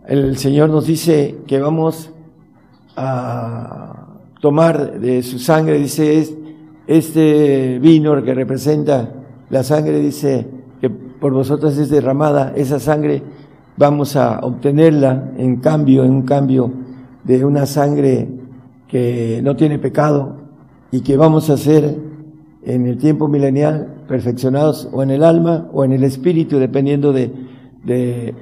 [0.07, 2.11] el Señor nos dice que vamos
[2.97, 4.07] a
[4.41, 6.27] tomar de su sangre, dice,
[6.87, 9.13] este vino que representa
[9.51, 10.47] la sangre, dice
[10.81, 13.23] que por vosotras es derramada, esa sangre
[13.77, 16.73] vamos a obtenerla en cambio, en un cambio
[17.25, 18.27] de una sangre
[18.89, 20.37] que no tiene pecado
[20.91, 21.95] y que vamos a ser
[22.65, 27.33] en el tiempo milenial perfeccionados o en el alma o en el espíritu, dependiendo de,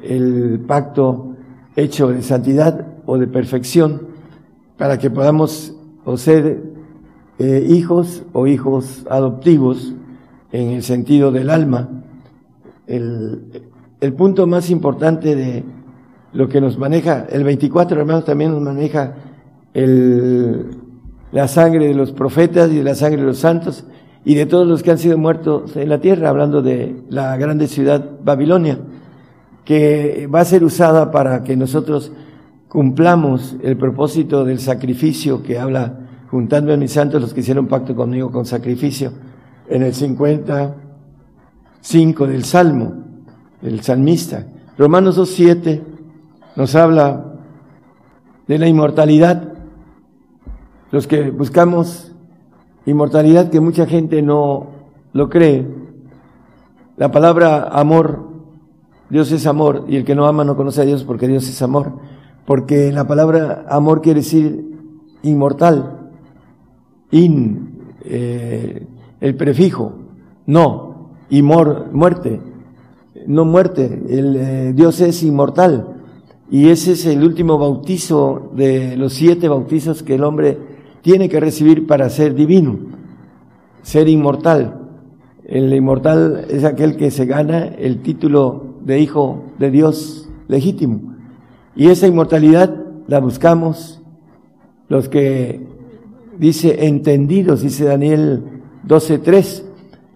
[0.03, 1.37] el pacto
[1.77, 4.09] hecho de santidad o de perfección,
[4.77, 5.73] para que podamos
[6.05, 6.61] o ser
[7.39, 9.95] eh, hijos o hijos adoptivos
[10.51, 12.03] en el sentido del alma.
[12.89, 13.63] El,
[14.19, 15.63] punto más importante de,
[16.33, 19.15] lo que nos maneja, el 24 hermanos también nos maneja
[21.31, 23.85] la sangre de los profetas y la sangre de los santos
[24.25, 27.69] y de todos los que han sido muertos en la tierra, hablando de la grande
[27.69, 28.79] ciudad Babilonia,
[29.65, 32.13] que va a ser usada para que nosotros
[32.69, 37.97] cumplamos el propósito del sacrificio que habla juntando a mis santos los que hicieron pacto
[37.97, 39.13] conmigo con sacrificio
[39.69, 43.05] en el 55 del Salmo,
[43.63, 44.47] el salmista.
[44.77, 45.83] Romanos 2.7
[46.57, 47.25] nos habla
[48.47, 49.55] de la inmortalidad.
[50.91, 52.10] Los que buscamos
[52.87, 54.69] inmortalidad, que mucha gente no
[55.13, 55.67] lo cree.
[56.97, 58.29] La palabra amor,
[59.09, 61.63] Dios es amor, y el que no ama no conoce a Dios porque Dios es
[61.63, 61.93] amor.
[62.47, 64.77] Porque la palabra amor quiere decir
[65.23, 66.11] inmortal.
[67.11, 68.87] In, eh,
[69.21, 69.93] el prefijo,
[70.47, 72.41] no, y muerte,
[73.27, 74.03] no muerte.
[74.09, 75.97] El, eh, Dios es inmortal.
[76.51, 80.59] Y ese es el último bautizo de los siete bautizos que el hombre
[81.03, 82.79] tiene que recibir para ser divino,
[83.83, 84.81] ser inmortal.
[85.45, 91.15] El inmortal es aquel que se gana el título de hijo de Dios legítimo.
[91.75, 92.75] Y esa inmortalidad
[93.07, 94.03] la buscamos
[94.89, 95.67] los que
[96.39, 98.43] dice entendidos, dice Daniel
[98.87, 99.65] 12.3.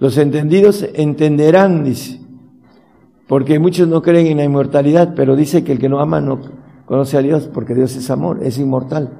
[0.00, 2.20] Los entendidos entenderán, dice.
[3.26, 6.40] Porque muchos no creen en la inmortalidad, pero dice que el que no ama no
[6.84, 9.10] conoce a Dios, porque Dios es amor, es inmortal.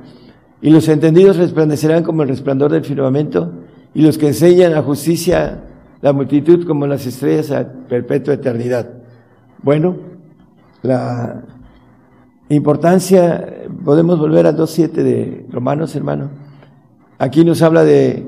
[0.64, 3.52] Y los entendidos resplandecerán como el resplandor del firmamento,
[3.92, 5.60] y los que enseñan la justicia,
[6.00, 8.88] la multitud como las estrellas a perpetua eternidad.
[9.62, 9.94] Bueno,
[10.80, 11.42] la
[12.48, 16.30] importancia, podemos volver a 2.7 de Romanos, hermano.
[17.18, 18.26] Aquí nos habla de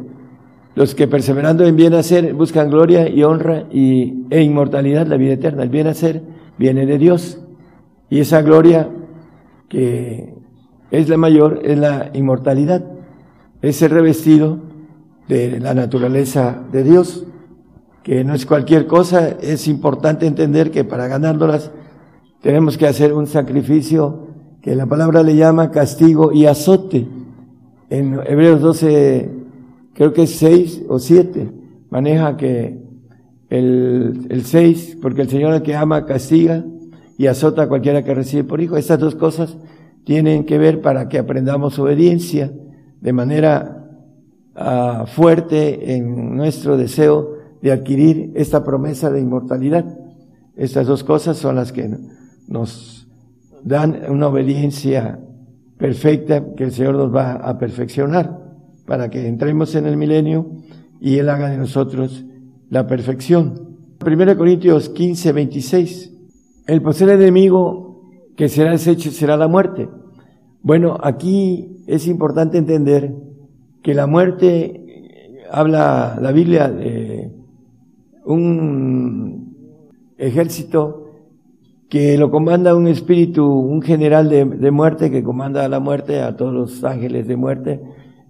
[0.74, 5.32] los que perseverando en bien hacer buscan gloria y honra y, e inmortalidad, la vida
[5.32, 5.62] eterna.
[5.62, 6.20] El bien hacer
[6.58, 7.40] viene de Dios.
[8.10, 8.90] Y esa gloria
[9.70, 10.35] que
[10.90, 12.84] es la mayor es la inmortalidad.
[13.62, 14.60] Es ser revestido
[15.28, 17.24] de la naturaleza de Dios,
[18.02, 19.28] que no es cualquier cosa.
[19.28, 21.70] Es importante entender que para ganárnoslas
[22.40, 24.28] tenemos que hacer un sacrificio
[24.62, 27.06] que la palabra le llama castigo y azote.
[27.88, 29.30] En Hebreos 12,
[29.94, 31.50] creo que es seis o siete,
[31.90, 32.84] maneja que
[33.48, 36.64] el, el 6, porque el Señor al que ama castiga
[37.16, 38.76] y azota a cualquiera que recibe por hijo.
[38.76, 39.56] Estas dos cosas
[40.06, 42.52] tienen que ver para que aprendamos obediencia
[43.00, 43.88] de manera
[44.54, 49.84] uh, fuerte en nuestro deseo de adquirir esta promesa de inmortalidad.
[50.54, 51.90] Estas dos cosas son las que
[52.46, 53.08] nos
[53.64, 55.18] dan una obediencia
[55.76, 58.46] perfecta que el Señor nos va a perfeccionar
[58.86, 60.52] para que entremos en el milenio
[61.00, 62.24] y Él haga de nosotros
[62.70, 63.76] la perfección.
[64.06, 66.12] 1 Corintios 15, 26.
[66.68, 67.85] El poseer enemigo
[68.36, 69.88] que será deshecho será la muerte.
[70.62, 73.14] Bueno, aquí es importante entender
[73.82, 77.32] que la muerte, habla la Biblia de
[78.24, 79.56] un
[80.18, 81.04] ejército
[81.88, 86.20] que lo comanda un espíritu, un general de, de, muerte que comanda a la muerte,
[86.20, 87.80] a todos los ángeles de muerte.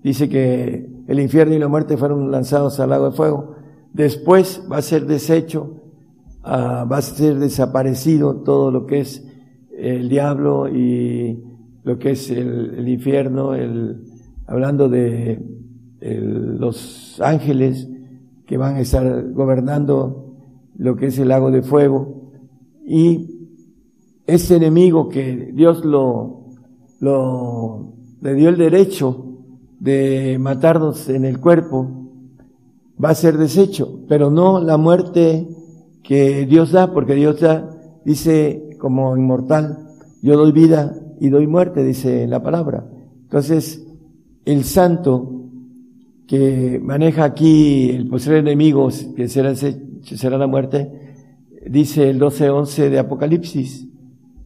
[0.03, 3.55] Dice que el infierno y la muerte fueron lanzados al lago de fuego.
[3.95, 5.81] Después va a ser deshecho,
[6.45, 9.27] uh, va a ser desaparecido todo lo que es
[9.77, 11.43] el diablo y
[11.85, 14.03] lo que es el, infierno, el,
[14.47, 15.41] hablando de
[16.01, 17.89] los ángeles
[18.47, 20.35] que van a estar gobernando
[20.79, 22.31] lo que es el lago de fuego.
[22.87, 23.49] Y
[24.27, 26.47] ese enemigo que Dios lo,
[27.01, 29.25] lo, le dio el derecho
[29.79, 32.11] de matarnos en el cuerpo,
[33.03, 35.49] va a ser deshecho, pero no la muerte
[36.03, 37.71] que Dios da, porque Dios da,
[38.05, 39.87] dice como inmortal,
[40.23, 42.85] yo doy vida y doy muerte, dice la palabra.
[43.23, 43.87] Entonces,
[44.45, 45.37] el santo
[46.27, 50.91] que maneja aquí el posible enemigo, que será, será la muerte,
[51.67, 53.89] dice el 12.11 de Apocalipsis,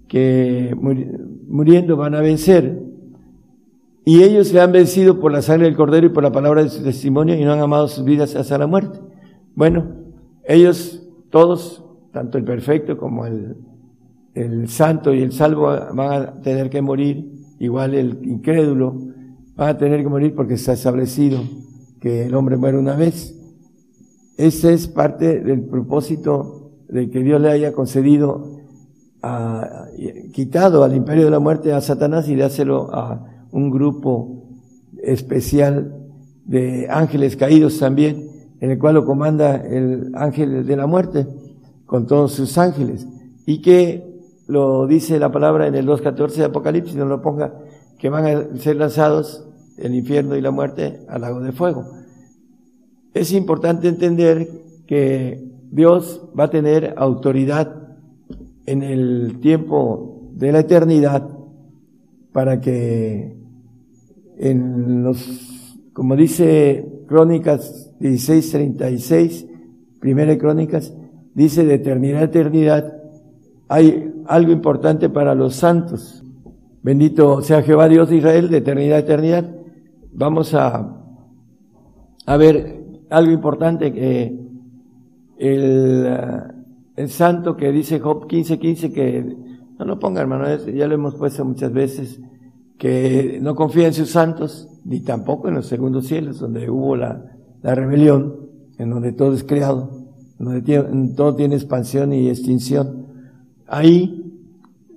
[0.08, 0.74] que
[1.48, 2.82] muriendo van a vencer.
[4.04, 6.70] Y ellos le han vencido por la sangre del cordero y por la palabra de
[6.70, 8.98] su testimonio y no han amado sus vidas hasta la muerte.
[9.54, 9.86] Bueno,
[10.44, 13.56] ellos todos, tanto el perfecto como el,
[14.34, 18.94] el santo y el salvo van a tener que morir, igual el incrédulo
[19.58, 21.40] va a tener que morir porque está establecido
[22.00, 23.36] que el hombre muere una vez.
[24.36, 28.60] Ese es parte del propósito de que Dios le haya concedido
[29.22, 29.86] a,
[30.32, 34.44] quitado al imperio de la muerte a Satanás y dáselo a un grupo
[35.02, 35.94] especial
[36.46, 41.26] de ángeles caídos también, en el cual lo comanda el ángel de la muerte
[41.84, 43.06] con todos sus ángeles.
[43.44, 44.09] Y que
[44.50, 47.54] lo dice la palabra en el 2.14 de Apocalipsis, no lo ponga,
[47.98, 49.46] que van a ser lanzados
[49.78, 51.84] el infierno y la muerte al lago de fuego.
[53.14, 54.48] Es importante entender
[54.86, 57.96] que Dios va a tener autoridad
[58.66, 61.28] en el tiempo de la eternidad
[62.32, 63.36] para que
[64.38, 69.46] en los, como dice Crónicas 16:36,
[70.00, 70.92] primera Crónicas,
[71.34, 72.96] dice de eternidad a eternidad,
[73.68, 76.24] hay algo importante para los santos.
[76.82, 79.56] Bendito sea Jehová Dios de Israel, de eternidad a eternidad.
[80.12, 81.04] Vamos a,
[82.26, 84.38] a ver algo importante que
[85.38, 86.06] el
[87.00, 89.36] el santo que dice Job 15:15 15, que
[89.78, 92.20] no lo ponga hermano, ya lo hemos puesto muchas veces,
[92.76, 97.24] que no confía en sus santos, ni tampoco en los segundos cielos, donde hubo la,
[97.62, 99.90] la rebelión, en donde todo es creado,
[100.38, 103.06] donde todo tiene expansión y extinción.
[103.72, 104.24] Ahí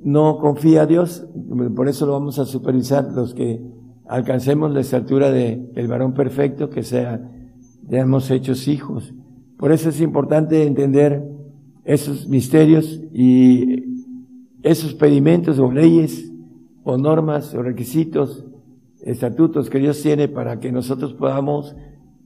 [0.03, 1.27] no confía a Dios,
[1.75, 3.61] por eso lo vamos a supervisar los que
[4.07, 7.21] alcancemos la estatura de el varón perfecto, que sea,
[7.87, 9.13] hemos hechos hijos.
[9.57, 11.23] Por eso es importante entender
[11.85, 14.07] esos misterios y
[14.63, 16.31] esos pedimentos o leyes
[16.83, 18.43] o normas o requisitos,
[19.03, 21.75] estatutos que Dios tiene para que nosotros podamos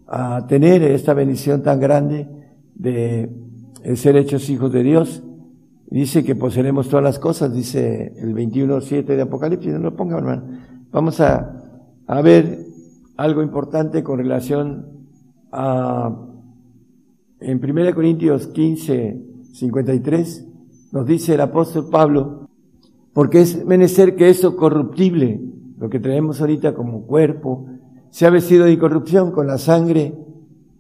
[0.08, 2.30] ah, tener esta bendición tan grande
[2.74, 3.30] de,
[3.96, 5.24] ser hechos hijos de Dios.
[5.90, 10.44] Dice que poseeremos todas las cosas, dice el 21.7 de Apocalipsis, no lo ponga hermano.
[10.92, 12.66] Vamos a, a ver
[13.16, 14.86] algo importante con relación
[15.52, 16.14] a,
[17.40, 19.22] en 1 Corintios 15,
[19.54, 20.48] 53,
[20.92, 22.50] nos dice el apóstol Pablo,
[23.14, 25.40] porque es menester que eso corruptible,
[25.80, 27.66] lo que traemos ahorita como cuerpo,
[28.10, 30.18] sea vestido de incorrupción con la sangre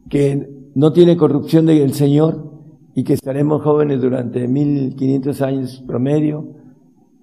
[0.09, 2.56] que no tiene corrupción del Señor
[2.97, 6.47] y que estaremos jóvenes durante 1500 años promedio,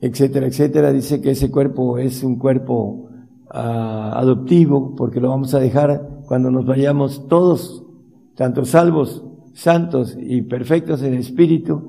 [0.01, 0.93] etcétera, etcétera.
[0.93, 3.09] Dice que ese cuerpo es un cuerpo
[3.53, 7.85] uh, adoptivo porque lo vamos a dejar cuando nos vayamos todos,
[8.37, 11.89] tanto salvos santos y perfectos en espíritu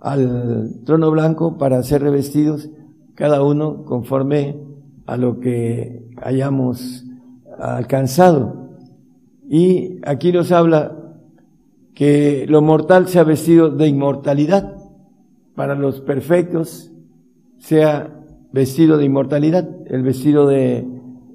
[0.00, 2.70] al trono blanco para ser revestidos
[3.14, 4.56] cada uno conforme
[5.04, 7.04] a lo que hayamos
[7.58, 8.70] alcanzado.
[9.50, 10.97] Y aquí nos habla
[11.98, 14.76] que lo mortal sea vestido de inmortalidad,
[15.56, 16.92] para los perfectos
[17.58, 18.22] sea
[18.52, 20.86] vestido de inmortalidad, el vestido de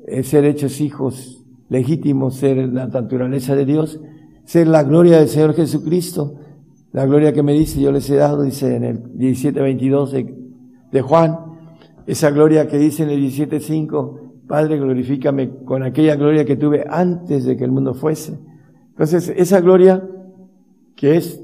[0.07, 3.99] eh, ser hechos hijos legítimos, ser la naturaleza de Dios,
[4.45, 6.35] ser la gloria del Señor Jesucristo,
[6.93, 10.33] la gloria que me dice, yo les he dado, dice en el 17.22 de,
[10.93, 11.39] de Juan,
[12.07, 17.43] esa gloria que dice en el 17.5, Padre, glorifícame con aquella gloria que tuve antes
[17.43, 18.39] de que el mundo fuese.
[18.91, 20.07] Entonces, esa gloria
[20.95, 21.41] que es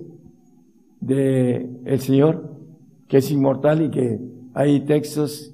[1.02, 2.58] de el Señor,
[3.08, 4.20] que es inmortal y que
[4.54, 5.54] hay textos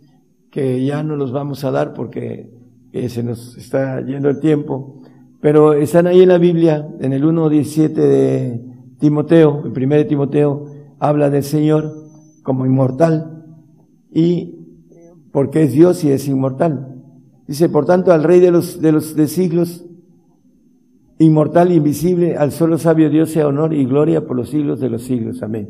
[0.52, 2.50] que ya no los vamos a dar porque
[2.92, 5.02] eh, se nos está yendo el tiempo,
[5.42, 8.62] pero están ahí en la Biblia, en el 1.17 de
[9.00, 10.66] Timoteo, el primer de Timoteo,
[11.00, 11.94] habla del Señor
[12.42, 13.44] como inmortal
[14.12, 14.56] y
[15.32, 16.96] porque es Dios y es inmortal.
[17.48, 19.86] Dice, por tanto, al Rey de los, de los de siglos,
[21.20, 25.04] inmortal, invisible, al solo sabio Dios sea honor y gloria por los siglos de los
[25.04, 25.42] siglos.
[25.44, 25.70] Amén.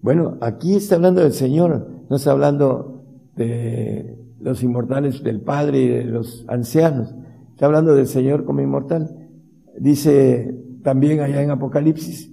[0.00, 3.04] Bueno, aquí está hablando del Señor, no está hablando
[3.36, 7.14] de los inmortales del Padre y de los ancianos.
[7.52, 9.30] Está hablando del Señor como inmortal.
[9.78, 12.30] Dice también allá en Apocalipsis,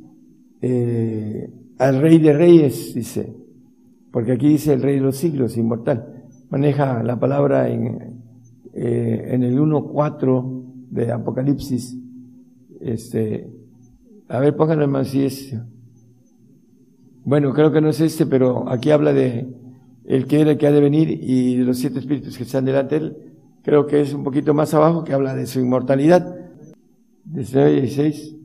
[0.62, 1.50] eh,
[1.80, 3.34] al Rey de Reyes, dice,
[4.12, 6.26] porque aquí dice el Rey de los siglos, inmortal.
[6.50, 8.22] Maneja la palabra en,
[8.74, 11.98] eh, en el 1.4 de Apocalipsis.
[12.82, 13.48] Este,
[14.28, 15.56] a ver, pónganlo más si es.
[17.24, 19.48] Bueno, creo que no es este, pero aquí habla de
[20.06, 22.66] el que era el que ha de venir y de los siete espíritus que están
[22.66, 23.18] delante de él.
[23.64, 26.36] Creo que es un poquito más abajo que habla de su inmortalidad.
[27.26, 28.36] 16.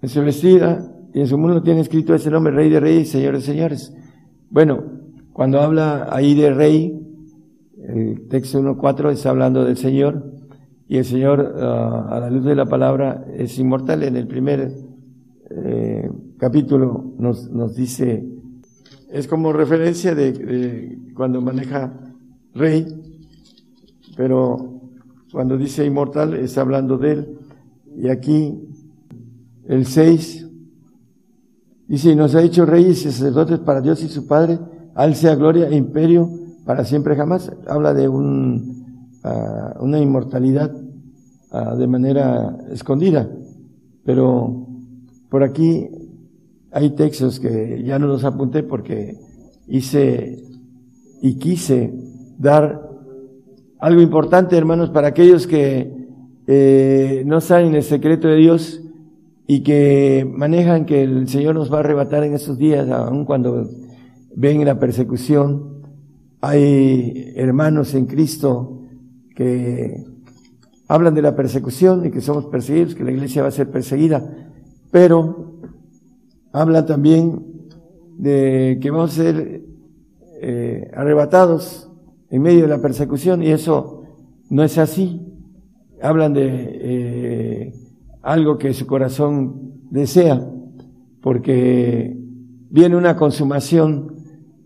[0.00, 3.10] En su vestida y en su mundo tiene escrito ese nombre, Rey de Reyes y
[3.10, 3.94] Señor de Señores.
[4.50, 4.84] Bueno,
[5.32, 7.00] cuando habla ahí de Rey,
[7.82, 10.37] el texto 1.4 está hablando del Señor
[10.88, 14.02] y el Señor, ah, a la luz de la palabra, es inmortal.
[14.02, 14.72] En el primer
[15.50, 18.26] eh, capítulo nos, nos dice,
[19.10, 21.92] es como referencia de, cuando maneja
[22.54, 22.86] rey,
[24.16, 24.80] pero
[25.30, 27.38] cuando dice inmortal está hablando de él.
[27.94, 28.58] Y aquí
[29.66, 30.48] el 6
[31.86, 34.58] dice, nos ha hecho reyes y sacerdotes para Dios y su Padre,
[34.94, 36.30] al sea gloria e imperio
[36.64, 37.52] para siempre jamás.
[37.66, 38.87] Habla de un,
[39.24, 40.72] ah, una inmortalidad
[41.78, 43.26] de manera escondida,
[44.04, 44.66] pero
[45.30, 45.88] por aquí
[46.70, 49.16] hay textos que ya no los apunté porque
[49.66, 50.44] hice
[51.22, 51.92] y quise
[52.38, 52.88] dar
[53.80, 56.08] algo importante, hermanos, para aquellos que
[56.46, 58.82] eh, no saben el secreto de Dios
[59.46, 63.68] y que manejan que el Señor nos va a arrebatar en esos días, aun cuando
[64.34, 65.82] ven la persecución.
[66.40, 68.77] Hay hermanos en Cristo
[69.38, 70.04] que
[70.88, 74.50] hablan de la persecución y que somos perseguidos, que la iglesia va a ser perseguida,
[74.90, 75.60] pero
[76.52, 77.46] habla también
[78.16, 79.62] de que vamos a ser
[80.42, 81.88] eh, arrebatados
[82.30, 84.02] en medio de la persecución y eso
[84.50, 85.24] no es así.
[86.02, 87.72] Hablan de eh,
[88.22, 90.50] algo que su corazón desea,
[91.22, 92.18] porque
[92.70, 94.16] viene una consumación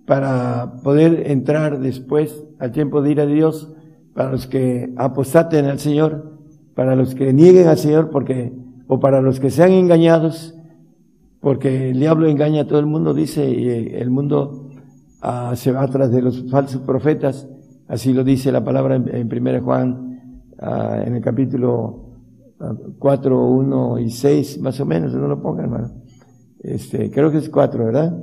[0.06, 3.68] para poder entrar después al tiempo de ir a Dios,
[4.14, 6.38] para los que apostaten al Señor,
[6.74, 8.52] para los que nieguen al Señor, porque,
[8.86, 10.54] o para los que sean engañados,
[11.40, 14.68] porque el diablo engaña a todo el mundo, dice, y el mundo
[15.20, 17.48] ah, se va atrás de los falsos profetas,
[17.88, 20.20] así lo dice la palabra en, 1 Juan,
[20.58, 22.10] ah, en el capítulo
[22.98, 25.90] 4, ah, 1 y 6, más o menos, no lo pongan, hermano.
[26.60, 28.16] Este, creo que es 4, ¿verdad?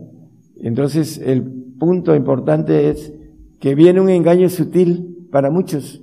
[0.55, 3.13] Entonces, el punto importante es
[3.59, 6.01] que viene un engaño sutil para muchos,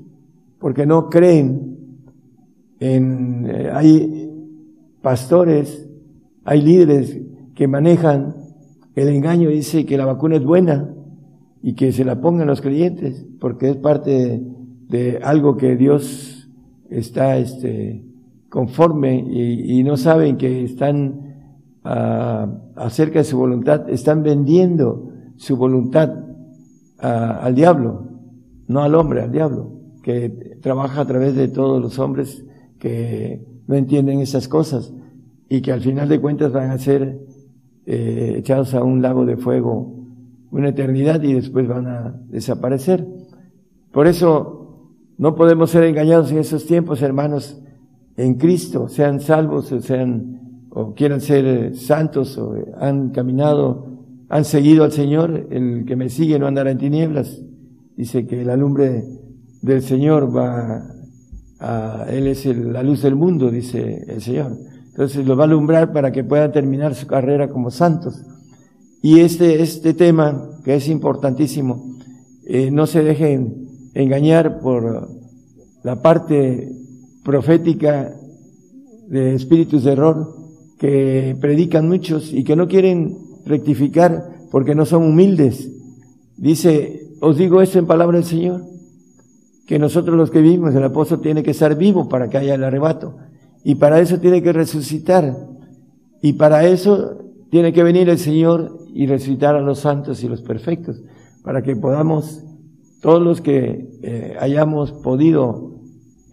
[0.59, 1.77] porque no creen
[2.81, 4.31] en, eh, hay
[5.03, 5.87] pastores
[6.47, 7.19] hay líderes
[7.57, 8.37] que manejan
[8.95, 10.89] el engaño, dice que la vacuna es buena
[11.61, 14.41] y que se la pongan los creyentes, porque es parte
[14.89, 16.49] de, algo que Dios
[16.89, 18.05] está este,
[18.49, 21.35] conforme y, no saben que están
[21.83, 22.47] ah,
[22.77, 26.15] acerca de su voluntad, están vendiendo su voluntad
[27.01, 28.05] ah, al diablo,
[28.69, 32.45] no al hombre, al diablo, que trabaja a través de todos los hombres
[32.79, 34.93] que no entienden esas cosas
[35.49, 37.21] y que al final de cuentas van a ser
[37.87, 39.97] eh, echados a un lago de fuego
[40.51, 43.07] una eternidad y después van a desaparecer.
[43.93, 47.61] Por eso no podemos ser engañados en esos tiempos, hermanos,
[48.17, 53.87] en Cristo, sean salvos o sean o quieran ser santos o han caminado,
[54.29, 57.43] han seguido al Señor, el que me sigue no andará en tinieblas.
[57.97, 59.05] Dice que la lumbre
[59.63, 60.87] del Señor va
[61.59, 64.53] a, Él es la luz del mundo, dice el Señor.
[64.89, 68.23] Entonces los va a alumbrar para que puedan terminar su carrera como santos.
[69.03, 71.97] Y este, este tema, que es importantísimo,
[72.47, 75.09] eh, no se dejen engañar por
[75.83, 76.73] la parte
[77.25, 78.15] profética
[79.09, 80.35] de espíritus de error
[80.79, 83.17] que predican muchos y que no quieren
[83.47, 85.71] rectificar porque no son humildes.
[86.37, 88.63] Dice, os digo esto en palabra del Señor,
[89.67, 92.65] que nosotros los que vivimos, el apóstol tiene que estar vivo para que haya el
[92.65, 93.17] arrebato.
[93.65, 95.37] Y para eso tiene que resucitar.
[96.23, 97.19] Y para eso
[97.51, 101.03] tiene que venir el Señor y resucitar a los santos y los perfectos,
[101.43, 102.45] para que podamos,
[103.01, 105.81] todos los que eh, hayamos podido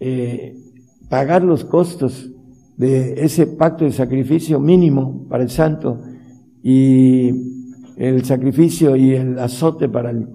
[0.00, 0.56] eh,
[1.08, 2.30] pagar los costos
[2.76, 6.00] de ese pacto de sacrificio mínimo para el santo
[6.62, 7.30] y
[7.96, 10.28] el sacrificio y el azote para el,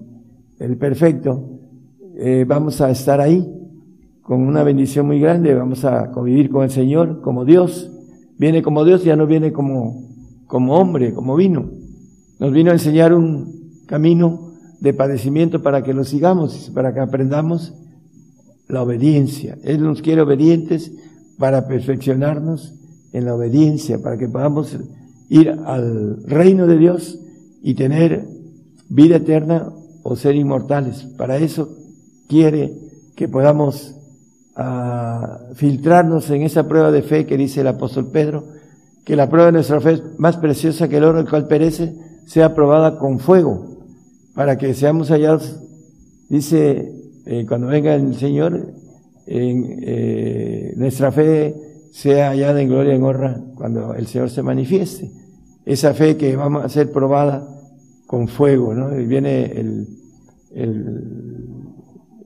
[0.78, 1.58] perfecto,
[2.16, 3.46] eh, vamos a estar ahí
[4.20, 7.90] con una bendición muy grande, vamos a convivir con el Señor como Dios.
[8.36, 10.06] Viene como Dios, ya no viene como,
[10.46, 11.70] como hombre, como vino.
[12.38, 17.74] Nos vino a enseñar un camino de padecimiento para que lo sigamos, para que aprendamos
[18.68, 19.58] la obediencia.
[19.64, 20.92] Él nos quiere obedientes
[21.38, 22.74] para perfeccionarnos
[23.12, 24.78] en la obediencia, para que podamos
[25.30, 27.18] ir al reino de Dios
[27.62, 28.26] y tener
[28.88, 29.72] vida eterna
[30.10, 31.04] o ser inmortales.
[31.16, 31.68] Para eso
[32.28, 32.74] quiere
[33.14, 33.94] que podamos
[34.56, 38.44] ah, filtrarnos en esa prueba de fe que dice el apóstol Pedro,
[39.04, 41.94] que la prueba de nuestra fe más preciosa que el oro el cual perece,
[42.26, 43.84] sea probada con fuego,
[44.34, 45.60] para que seamos hallados,
[46.28, 46.92] dice,
[47.26, 48.66] eh, cuando venga el Señor,
[49.28, 51.54] eh, nuestra fe
[51.92, 55.12] sea hallada en gloria y en honra cuando el Señor se manifieste.
[55.64, 57.46] Esa fe que vamos a ser probada
[58.10, 58.88] con fuego, ¿no?
[58.88, 59.99] Viene el,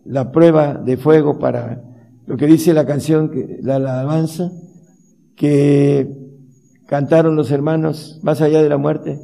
[0.04, 1.82] la prueba de fuego para
[2.26, 4.50] lo que dice la canción, la alabanza,
[5.36, 6.08] que
[6.86, 9.18] cantaron los hermanos más allá de la muerte.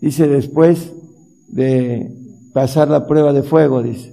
[0.00, 0.92] Dice después
[1.48, 2.12] de
[2.52, 4.12] pasar la prueba de fuego, dice,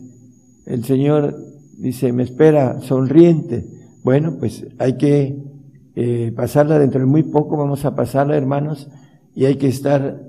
[0.66, 1.36] el Señor
[1.78, 3.66] dice, me espera sonriente.
[4.04, 5.44] Bueno, pues hay que
[5.96, 8.88] eh, pasarla dentro de muy poco, vamos a pasarla, hermanos,
[9.36, 10.22] y hay que estar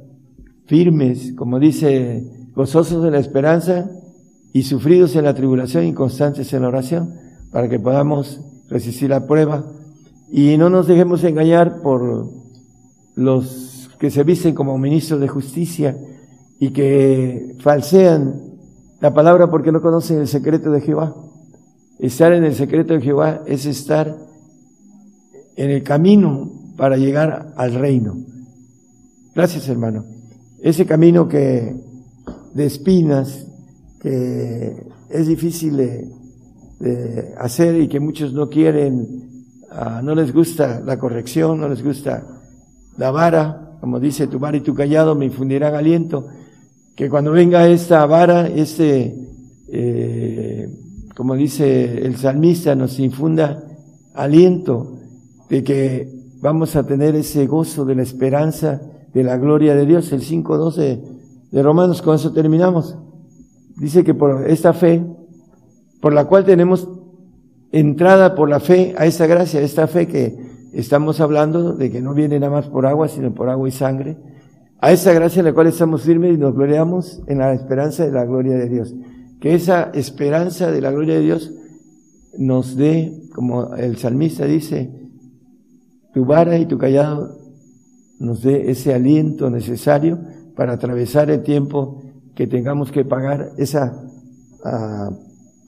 [0.67, 3.91] firmes, como dice, gozosos de la esperanza
[4.53, 7.15] y sufridos en la tribulación y constantes en la oración,
[7.51, 9.65] para que podamos resistir la prueba
[10.31, 12.31] y no nos dejemos engañar por
[13.17, 15.99] los que se visten como ministros de justicia
[16.59, 18.35] y que falsean
[19.01, 21.17] la palabra porque no conocen el secreto de Jehová.
[21.99, 24.17] Estar en el secreto de Jehová es estar
[25.57, 28.17] en el camino para llegar al reino.
[29.35, 30.05] Gracias, hermano.
[30.63, 31.75] Ese camino que
[32.55, 33.47] de espinas,
[34.01, 39.07] que es difícil de, hacer y que muchos no quieren,
[39.71, 42.27] ah, no les gusta la corrección, no les gusta
[42.97, 46.27] la vara, como dice tu vara y tu callado me infundirán aliento,
[46.97, 49.15] que cuando venga esta vara, este
[49.69, 50.69] eh,
[51.15, 53.63] como dice el salmista, nos infunda
[54.15, 54.99] aliento
[55.49, 56.09] de que
[56.41, 58.81] vamos a tener ese gozo de la esperanza
[59.13, 60.11] de la gloria de Dios.
[60.13, 61.01] El 5.12
[61.51, 62.97] de Romanos, con eso terminamos.
[63.81, 65.03] Dice que por esta fe,
[66.03, 66.87] por la cual tenemos
[67.73, 70.37] entrada por la fe a esa gracia, esta fe que
[70.75, 74.19] estamos hablando de que no viene nada más por agua, sino por agua y sangre,
[74.83, 78.13] a esa gracia en la cual estamos firmes y nos gloriamos en la esperanza de
[78.13, 78.95] la gloria de Dios.
[79.41, 81.51] Que esa esperanza de la gloria de Dios
[82.37, 84.91] nos dé, como el salmista dice,
[86.13, 87.35] tu vara y tu callado
[88.19, 90.19] nos dé ese aliento necesario
[90.55, 92.03] para atravesar el tiempo
[92.41, 94.03] que tengamos que pagar esa
[94.65, 95.11] ah,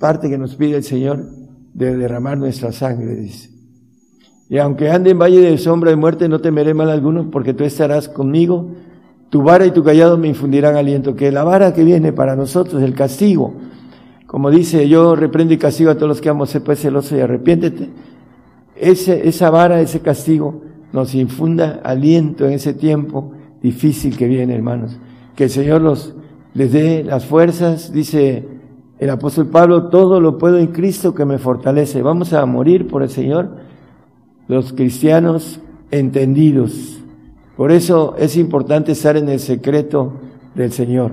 [0.01, 1.23] parte que nos pide el Señor
[1.75, 3.51] de derramar nuestra sangre, dice.
[4.49, 7.65] Y aunque ande en valle de sombra de muerte, no temeré mal alguno, porque tú
[7.65, 8.71] estarás conmigo
[9.29, 11.15] tu vara y tu callado me infundirán aliento.
[11.15, 13.53] Que la vara que viene para nosotros, el castigo,
[14.27, 17.21] como dice, yo reprendo y castigo a todos los que amo, ser pues celoso y
[17.21, 17.91] arrepiéntete.
[18.77, 24.99] Ese, esa vara, ese castigo, nos infunda aliento en ese tiempo difícil que viene, hermanos.
[25.37, 26.15] Que el Señor los,
[26.55, 28.47] les dé las fuerzas, dice
[28.99, 32.03] el apóstol Pablo, todo lo puedo en Cristo que me fortalece.
[32.03, 33.57] Vamos a morir por el Señor,
[34.49, 37.03] los cristianos entendidos,
[37.57, 40.15] por eso es importante estar en el secreto
[40.55, 41.13] del Señor.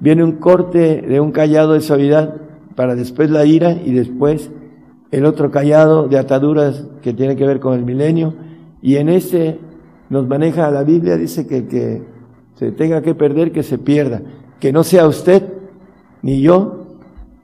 [0.00, 2.34] Viene un corte de un callado de suavidad
[2.74, 4.50] para después la ira y después
[5.10, 8.34] el otro callado de ataduras que tiene que ver con el milenio.
[8.82, 9.58] Y en este
[10.10, 12.02] nos maneja la Biblia, dice que que
[12.54, 14.22] se tenga que perder, que se pierda.
[14.60, 15.42] Que no sea usted
[16.22, 16.98] ni yo,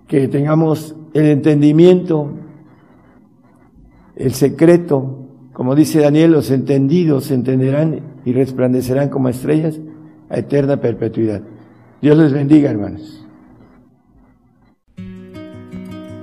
[0.08, 2.30] que tengamos el entendimiento,
[4.16, 9.78] el secreto como dice Daniel, los entendidos entenderán y resplandecerán como estrellas
[10.30, 11.42] a eterna perpetuidad.
[12.00, 13.21] Dios les bendiga, hermanos.